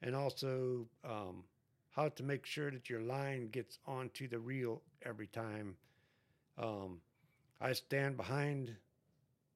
and 0.02 0.14
also 0.14 0.87
um, 1.04 1.44
how 1.90 2.09
to 2.09 2.22
make 2.22 2.46
sure 2.46 2.70
that 2.70 2.88
your 2.88 3.00
line 3.00 3.48
gets 3.48 3.78
onto 3.87 4.28
the 4.28 4.38
reel 4.38 4.83
every 5.04 5.26
time. 5.26 5.74
Um, 6.59 7.00
I 7.61 7.72
stand 7.72 8.16
behind 8.16 8.76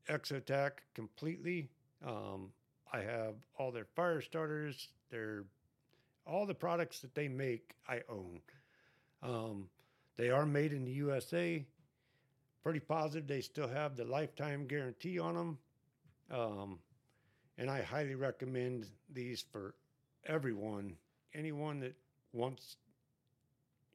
Exotac 0.09 0.71
completely. 0.95 1.69
Um, 2.07 2.51
I 2.95 3.03
have 3.03 3.35
all 3.59 3.73
their 3.73 3.87
fire 3.97 4.21
starters, 4.21 4.89
their 5.11 5.45
all 6.27 6.47
the 6.47 6.55
products 6.55 7.01
that 7.01 7.13
they 7.13 7.27
make. 7.27 7.75
I 7.89 8.03
own. 8.09 8.41
Um, 9.21 9.69
they 10.17 10.31
are 10.31 10.47
made 10.47 10.73
in 10.73 10.85
the 10.85 10.93
USA. 10.93 11.65
Pretty 12.63 12.79
positive 12.79 13.27
they 13.27 13.41
still 13.41 13.67
have 13.67 13.97
the 13.97 14.05
lifetime 14.05 14.69
guarantee 14.69 15.19
on 15.19 15.35
them. 15.35 15.59
Um, 16.31 16.79
and 17.59 17.69
I 17.69 17.83
highly 17.83 18.15
recommend 18.15 18.87
these 19.13 19.45
for 19.51 19.75
everyone. 20.25 20.95
Anyone 21.35 21.81
that 21.81 21.97
wants 22.33 22.77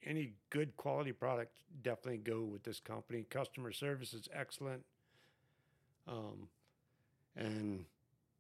any 0.06 0.34
good 0.50 0.76
quality 0.76 1.14
product, 1.14 1.58
definitely 1.84 2.18
go 2.18 2.42
with 2.42 2.64
this 2.64 2.82
company. 2.82 3.26
Customer 3.30 3.72
service 3.72 4.14
is 4.14 4.28
excellent. 4.34 4.84
Um, 6.06 6.50
and 7.38 7.86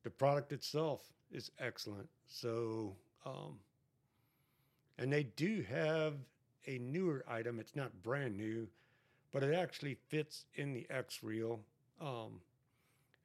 the 0.04 0.10
product 0.10 0.52
itself 0.52 1.02
is 1.32 1.52
excellent. 1.60 2.08
So, 2.28 2.96
um, 3.26 3.60
and 4.98 5.12
they 5.12 5.24
do 5.24 5.66
have 5.70 6.16
a 6.68 6.78
newer 6.80 7.24
item. 7.28 7.60
It's 7.60 7.76
not 7.76 8.04
brand 8.04 8.38
new, 8.38 8.68
but 9.32 9.44
it 9.44 9.56
actually 9.56 9.98
fits 10.10 10.46
in 10.56 10.74
the 10.74 10.86
X 10.90 11.24
reel. 11.24 11.62
Um, 12.02 12.42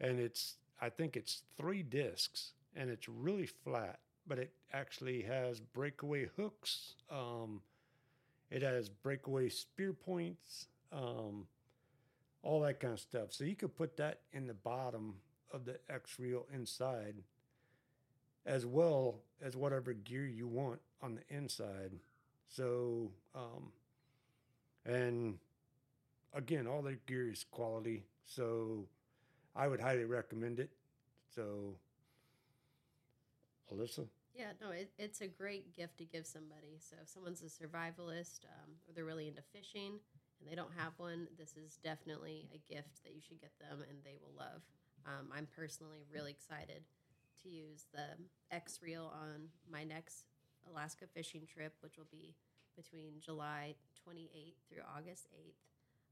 and 0.01 0.19
it's, 0.19 0.57
I 0.81 0.89
think 0.89 1.17
it's 1.17 1.43
three 1.57 1.83
discs 1.83 2.53
and 2.77 2.91
it's 2.91 3.09
really 3.09 3.47
flat, 3.47 4.01
but 4.27 4.39
it 4.39 4.53
actually 4.73 5.23
has 5.23 5.61
breakaway 5.61 6.29
hooks. 6.37 6.95
Um, 7.11 7.61
it 8.51 8.63
has 8.63 8.89
breakaway 8.89 9.49
spear 9.49 9.93
points, 9.93 10.67
um, 10.93 11.47
all 12.43 12.61
that 12.61 12.81
kind 12.81 12.93
of 12.93 13.01
stuff. 13.01 13.33
So 13.33 13.45
you 13.45 13.57
could 13.57 13.77
put 13.77 13.97
that 13.97 14.21
in 14.33 14.47
the 14.47 14.55
bottom 14.55 15.15
of 15.55 15.65
the 15.65 15.79
X 15.89 16.19
reel 16.19 16.47
inside, 16.53 17.15
as 18.45 18.67
well 18.67 19.21
as 19.41 19.57
whatever 19.57 19.93
gear 19.93 20.27
you 20.27 20.49
want 20.49 20.81
on 21.01 21.15
the 21.15 21.35
inside. 21.35 21.93
So, 22.49 23.11
um, 23.35 23.73
and 24.85 25.39
again, 26.35 26.67
all 26.67 26.83
the 26.83 26.99
gear 27.07 27.31
is 27.31 27.45
quality. 27.51 28.05
So 28.27 28.87
I 29.55 29.69
would 29.69 29.81
highly 29.81 30.05
recommend 30.05 30.59
it. 30.59 30.71
So, 31.35 31.77
Elissa? 33.71 34.03
Yeah, 34.35 34.51
no, 34.61 34.71
it, 34.71 34.91
it's 34.99 35.21
a 35.21 35.29
great 35.29 35.75
gift 35.77 35.99
to 35.99 36.05
give 36.05 36.27
somebody. 36.27 36.79
So 36.81 36.97
if 37.01 37.09
someone's 37.09 37.43
a 37.43 37.47
survivalist 37.47 38.45
um, 38.45 38.75
or 38.89 38.93
they're 38.95 39.05
really 39.05 39.29
into 39.29 39.43
fishing 39.53 40.01
and 40.41 40.51
they 40.51 40.57
don't 40.57 40.73
have 40.77 40.93
one, 40.97 41.29
this 41.39 41.55
is 41.57 41.79
definitely 41.85 42.49
a 42.53 42.59
gift 42.73 43.05
that 43.05 43.15
you 43.15 43.21
should 43.27 43.41
get 43.41 43.53
them 43.61 43.85
and 43.89 43.99
they 44.05 44.17
will 44.21 44.35
love. 44.37 44.63
Um, 45.07 45.29
I'm 45.35 45.49
personally 45.57 46.05
really 46.13 46.31
excited 46.31 46.83
to 47.43 47.49
use 47.49 47.87
the 47.93 48.17
X 48.51 48.81
Reel 48.83 49.13
on 49.13 49.49
my 49.71 49.85
next 49.85 50.25
Alaska 50.71 51.05
fishing 51.13 51.47
trip, 51.47 51.75
which 51.81 51.97
will 51.97 52.09
be 52.11 52.35
between 52.77 53.21
July 53.21 53.75
28th 54.09 54.59
through 54.69 54.83
August 54.97 55.29
8th. 55.37 55.61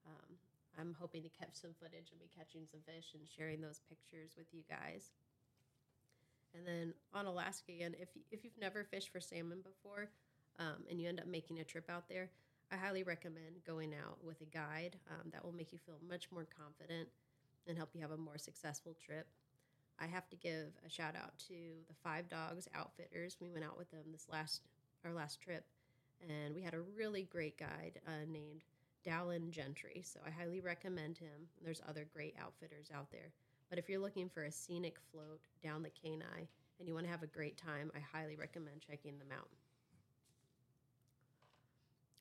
Um, 0.07 0.37
I'm 0.79 0.97
hoping 0.99 1.23
to 1.23 1.29
catch 1.29 1.55
some 1.55 1.75
footage 1.81 2.11
and 2.11 2.21
be 2.21 2.31
catching 2.37 2.67
some 2.71 2.81
fish 2.87 3.13
and 3.15 3.23
sharing 3.29 3.61
those 3.61 3.81
pictures 3.89 4.33
with 4.37 4.47
you 4.53 4.63
guys. 4.69 5.11
And 6.55 6.67
then 6.67 6.95
on 7.15 7.27
Alaska 7.27 7.73
again, 7.73 7.95
if 7.99 8.09
if 8.31 8.45
you've 8.45 8.59
never 8.61 8.85
fished 8.85 9.11
for 9.11 9.21
salmon 9.21 9.61
before, 9.63 10.09
um, 10.59 10.85
and 10.91 11.01
you 11.01 11.09
end 11.09 11.21
up 11.21 11.27
making 11.27 11.61
a 11.61 11.65
trip 11.65 11.89
out 11.89 12.09
there, 12.09 12.29
I 12.71 12.77
highly 12.77 13.03
recommend 13.03 13.65
going 13.67 13.95
out 13.95 14.19
with 14.23 14.41
a 14.43 14.45
guide. 14.45 14.97
Um, 15.11 15.31
that 15.33 15.45
will 15.45 15.53
make 15.53 15.73
you 15.73 15.79
feel 15.79 15.97
much 16.07 16.29
more 16.31 16.47
confident 16.59 17.09
and 17.67 17.77
help 17.77 17.91
you 17.95 18.01
have 18.01 18.11
a 18.11 18.17
more 18.17 18.39
successful 18.39 18.97
trip. 19.05 19.27
I 20.01 20.07
have 20.07 20.29
to 20.31 20.37
give 20.37 20.73
a 20.85 20.91
shout 20.91 21.15
out 21.17 21.39
to 21.49 21.55
the 21.89 21.95
Five 22.03 22.29
Dogs 22.29 22.69
Outfitters. 22.75 23.37
We 23.41 23.51
went 23.51 23.65
out 23.65 23.79
with 23.79 23.91
them 23.91 24.05
this 24.11 24.27
last 24.31 24.63
our 25.05 25.13
last 25.13 25.41
trip, 25.41 25.65
and 26.29 26.55
we 26.55 26.63
had 26.63 26.75
a 26.75 26.81
really 26.81 27.25
great 27.25 27.59
guide 27.59 28.01
uh, 28.07 28.25
named 28.29 28.63
Dallin 29.05 29.51
Gentry. 29.51 30.03
So 30.05 30.21
I 30.27 30.31
highly 30.31 30.61
recommend 30.61 31.19
him. 31.19 31.49
There's 31.63 31.83
other 31.89 32.07
great 32.13 32.35
outfitters 32.41 32.91
out 32.95 33.11
there. 33.11 33.33
But 33.69 33.79
if 33.79 33.89
you're 33.89 34.01
looking 34.01 34.29
for 34.29 34.45
a 34.45 34.53
scenic 34.53 34.99
float 35.11 35.41
down 35.63 35.83
the 35.83 35.91
Kenai 35.91 36.47
and 36.79 36.87
you 36.87 36.95
want 36.95 37.07
to 37.07 37.11
have 37.11 37.23
a 37.23 37.27
great 37.27 37.57
time, 37.57 37.91
I 37.97 37.99
highly 38.17 38.37
recommend 38.37 38.81
checking 38.81 39.19
them 39.19 39.29
out. 39.37 39.49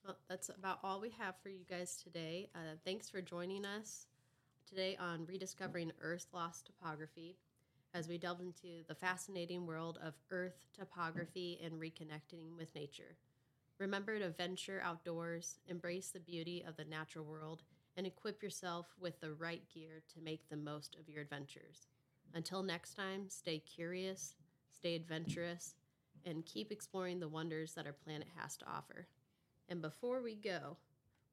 Well, 0.06 0.18
that's 0.28 0.50
about 0.50 0.80
all 0.84 1.00
we 1.00 1.12
have 1.20 1.36
for 1.44 1.50
you 1.50 1.66
guys 1.70 2.02
today. 2.02 2.50
Uh, 2.56 2.76
thanks 2.84 3.10
for 3.10 3.22
joining 3.22 3.66
us 3.66 4.08
today 4.68 4.98
on 5.00 5.26
Rediscovering 5.26 5.92
Earth 6.02 6.28
Lost 6.34 6.66
Topography 6.66 7.38
as 7.94 8.08
we 8.08 8.18
delve 8.18 8.42
into 8.42 8.84
the 8.88 8.96
fascinating 8.96 9.66
world 9.66 10.00
of 10.04 10.14
Earth 10.30 10.60
topography 10.78 11.60
and 11.64 11.74
reconnecting 11.74 12.58
with 12.58 12.74
nature. 12.76 13.18
Remember 13.80 14.20
to 14.20 14.30
venture 14.30 14.82
outdoors, 14.84 15.60
embrace 15.68 16.10
the 16.10 16.20
beauty 16.20 16.64
of 16.68 16.78
the 16.78 16.86
natural 16.86 17.26
world, 17.26 17.64
and 17.98 18.06
equip 18.06 18.42
yourself 18.42 18.88
with 19.00 19.20
the 19.20 19.34
right 19.34 19.64
gear 19.74 20.02
to 20.14 20.22
make 20.22 20.48
the 20.50 20.58
most 20.58 20.96
of 21.00 21.10
your 21.10 21.22
adventures. 21.22 21.88
Until 22.34 22.64
next 22.64 22.94
time, 22.94 23.28
stay 23.28 23.60
curious, 23.60 24.36
stay 24.72 24.96
adventurous, 24.96 25.76
and 26.26 26.46
keep 26.46 26.72
exploring 26.72 27.20
the 27.20 27.28
wonders 27.28 27.74
that 27.74 27.86
our 27.86 27.94
planet 27.94 28.28
has 28.38 28.56
to 28.58 28.66
offer. 28.66 29.08
And 29.68 29.82
before 29.82 30.22
we 30.22 30.36
go, 30.36 30.78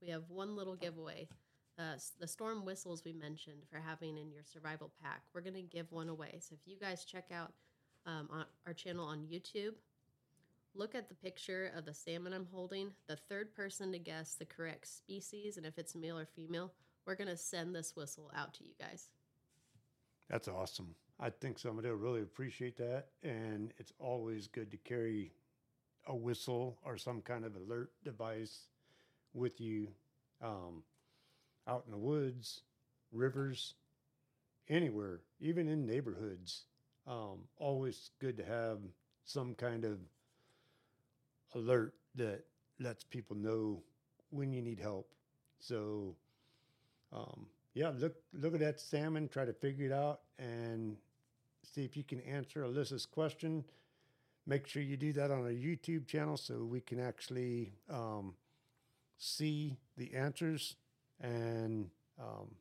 we 0.00 0.08
have 0.08 0.30
one 0.30 0.56
little 0.56 0.76
giveaway. 0.76 1.28
Uh, 1.78 1.94
the 2.18 2.26
storm 2.26 2.64
whistles 2.64 3.04
we 3.04 3.12
mentioned 3.12 3.62
for 3.70 3.78
having 3.78 4.18
in 4.18 4.32
your 4.32 4.42
survival 4.42 4.90
pack, 5.00 5.22
we're 5.32 5.40
going 5.40 5.54
to 5.54 5.62
give 5.62 5.90
one 5.92 6.08
away. 6.08 6.38
So 6.40 6.54
if 6.54 6.66
you 6.66 6.76
guys 6.76 7.04
check 7.04 7.26
out 7.32 7.52
um, 8.04 8.28
on 8.32 8.44
our 8.66 8.72
channel 8.72 9.06
on 9.06 9.28
YouTube, 9.30 9.74
look 10.74 10.96
at 10.96 11.08
the 11.08 11.14
picture 11.14 11.70
of 11.76 11.84
the 11.84 11.94
salmon 11.94 12.32
I'm 12.32 12.48
holding. 12.52 12.90
The 13.06 13.14
third 13.14 13.54
person 13.54 13.92
to 13.92 13.98
guess 13.98 14.34
the 14.34 14.44
correct 14.44 14.88
species 14.88 15.56
and 15.56 15.64
if 15.64 15.78
it's 15.78 15.94
male 15.94 16.18
or 16.18 16.26
female, 16.26 16.72
we're 17.06 17.14
going 17.14 17.28
to 17.28 17.36
send 17.36 17.74
this 17.74 17.94
whistle 17.94 18.30
out 18.34 18.54
to 18.54 18.64
you 18.64 18.72
guys. 18.80 19.10
That's 20.28 20.48
awesome. 20.48 20.94
I 21.20 21.30
think 21.30 21.58
somebody 21.58 21.88
will 21.88 21.96
really 21.96 22.22
appreciate 22.22 22.76
that. 22.78 23.06
And 23.22 23.72
it's 23.78 23.92
always 24.00 24.48
good 24.48 24.72
to 24.72 24.76
carry 24.78 25.32
a 26.08 26.14
whistle 26.14 26.78
or 26.84 26.98
some 26.98 27.20
kind 27.20 27.44
of 27.44 27.54
alert 27.54 27.92
device 28.04 28.66
with 29.32 29.60
you 29.60 29.88
um, 30.42 30.82
out 31.68 31.84
in 31.86 31.92
the 31.92 31.98
woods, 31.98 32.62
rivers, 33.12 33.74
anywhere, 34.68 35.20
even 35.40 35.68
in 35.68 35.86
neighborhoods. 35.86 36.64
Um, 37.06 37.40
always 37.58 38.10
good 38.20 38.36
to 38.38 38.44
have 38.44 38.78
some 39.24 39.54
kind 39.54 39.84
of 39.84 39.98
alert 41.54 41.94
that 42.14 42.44
lets 42.80 43.04
people 43.04 43.36
know 43.36 43.82
when 44.30 44.52
you 44.52 44.62
need 44.62 44.78
help. 44.78 45.08
So, 45.58 46.14
um, 47.12 47.46
yeah, 47.74 47.92
look 47.96 48.16
look 48.32 48.54
at 48.54 48.60
that 48.60 48.80
salmon, 48.80 49.28
try 49.28 49.44
to 49.44 49.52
figure 49.52 49.86
it 49.86 49.92
out, 49.92 50.20
and 50.38 50.96
see 51.62 51.84
if 51.84 51.96
you 51.96 52.04
can 52.04 52.20
answer 52.20 52.64
Elissa's 52.64 53.06
question. 53.06 53.64
Make 54.46 54.66
sure 54.66 54.82
you 54.82 54.96
do 54.96 55.12
that 55.14 55.30
on 55.30 55.42
our 55.42 55.50
YouTube 55.50 56.06
channel 56.06 56.36
so 56.36 56.64
we 56.64 56.80
can 56.80 56.98
actually 56.98 57.72
um, 57.90 58.34
see 59.18 59.76
the 59.96 60.14
answers. 60.14 60.76
And 61.20 61.90
um, 62.18 62.54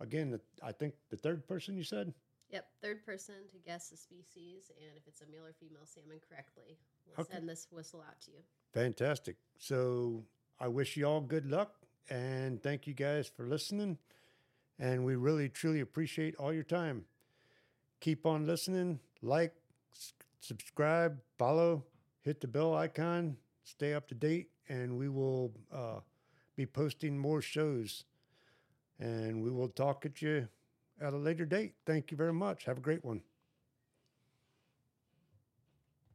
again, 0.00 0.38
I 0.62 0.72
think 0.72 0.94
the 1.10 1.16
third 1.16 1.46
person 1.46 1.76
you 1.76 1.84
said. 1.84 2.12
Yep, 2.50 2.66
third 2.80 3.04
person 3.04 3.34
to 3.50 3.58
guess 3.58 3.88
the 3.88 3.96
species 3.96 4.70
and 4.78 4.96
if 4.96 5.06
it's 5.08 5.20
a 5.20 5.26
male 5.30 5.44
or 5.44 5.52
female 5.52 5.84
salmon 5.84 6.20
correctly. 6.28 6.78
We'll 7.06 7.22
okay. 7.24 7.34
send 7.34 7.48
this 7.48 7.66
whistle 7.72 8.04
out 8.06 8.20
to 8.22 8.30
you. 8.30 8.38
Fantastic. 8.72 9.36
So 9.58 10.24
I 10.60 10.68
wish 10.68 10.96
you 10.96 11.06
all 11.06 11.20
good 11.20 11.46
luck 11.46 11.74
and 12.08 12.62
thank 12.62 12.86
you 12.86 12.94
guys 12.94 13.26
for 13.28 13.46
listening. 13.46 13.98
And 14.78 15.04
we 15.04 15.16
really, 15.16 15.48
truly 15.48 15.80
appreciate 15.80 16.36
all 16.36 16.52
your 16.52 16.62
time. 16.62 17.06
keep 18.00 18.26
on 18.26 18.46
listening, 18.46 19.00
like, 19.22 19.54
s- 19.92 20.12
subscribe, 20.40 21.18
follow, 21.38 21.84
hit 22.20 22.40
the 22.40 22.46
bell 22.46 22.74
icon, 22.74 23.36
stay 23.64 23.94
up 23.94 24.06
to 24.08 24.14
date, 24.14 24.50
and 24.68 24.96
we 24.98 25.08
will 25.08 25.52
uh, 25.72 26.00
be 26.56 26.66
posting 26.66 27.18
more 27.18 27.42
shows. 27.42 28.04
And 28.98 29.42
we 29.42 29.50
will 29.50 29.68
talk 29.68 30.06
at 30.06 30.22
you 30.22 30.48
at 31.00 31.12
a 31.12 31.18
later 31.18 31.44
date. 31.44 31.74
Thank 31.84 32.10
you 32.10 32.16
very 32.16 32.32
much. 32.32 32.64
Have 32.64 32.78
a 32.78 32.80
great 32.80 33.04
one. 33.04 33.22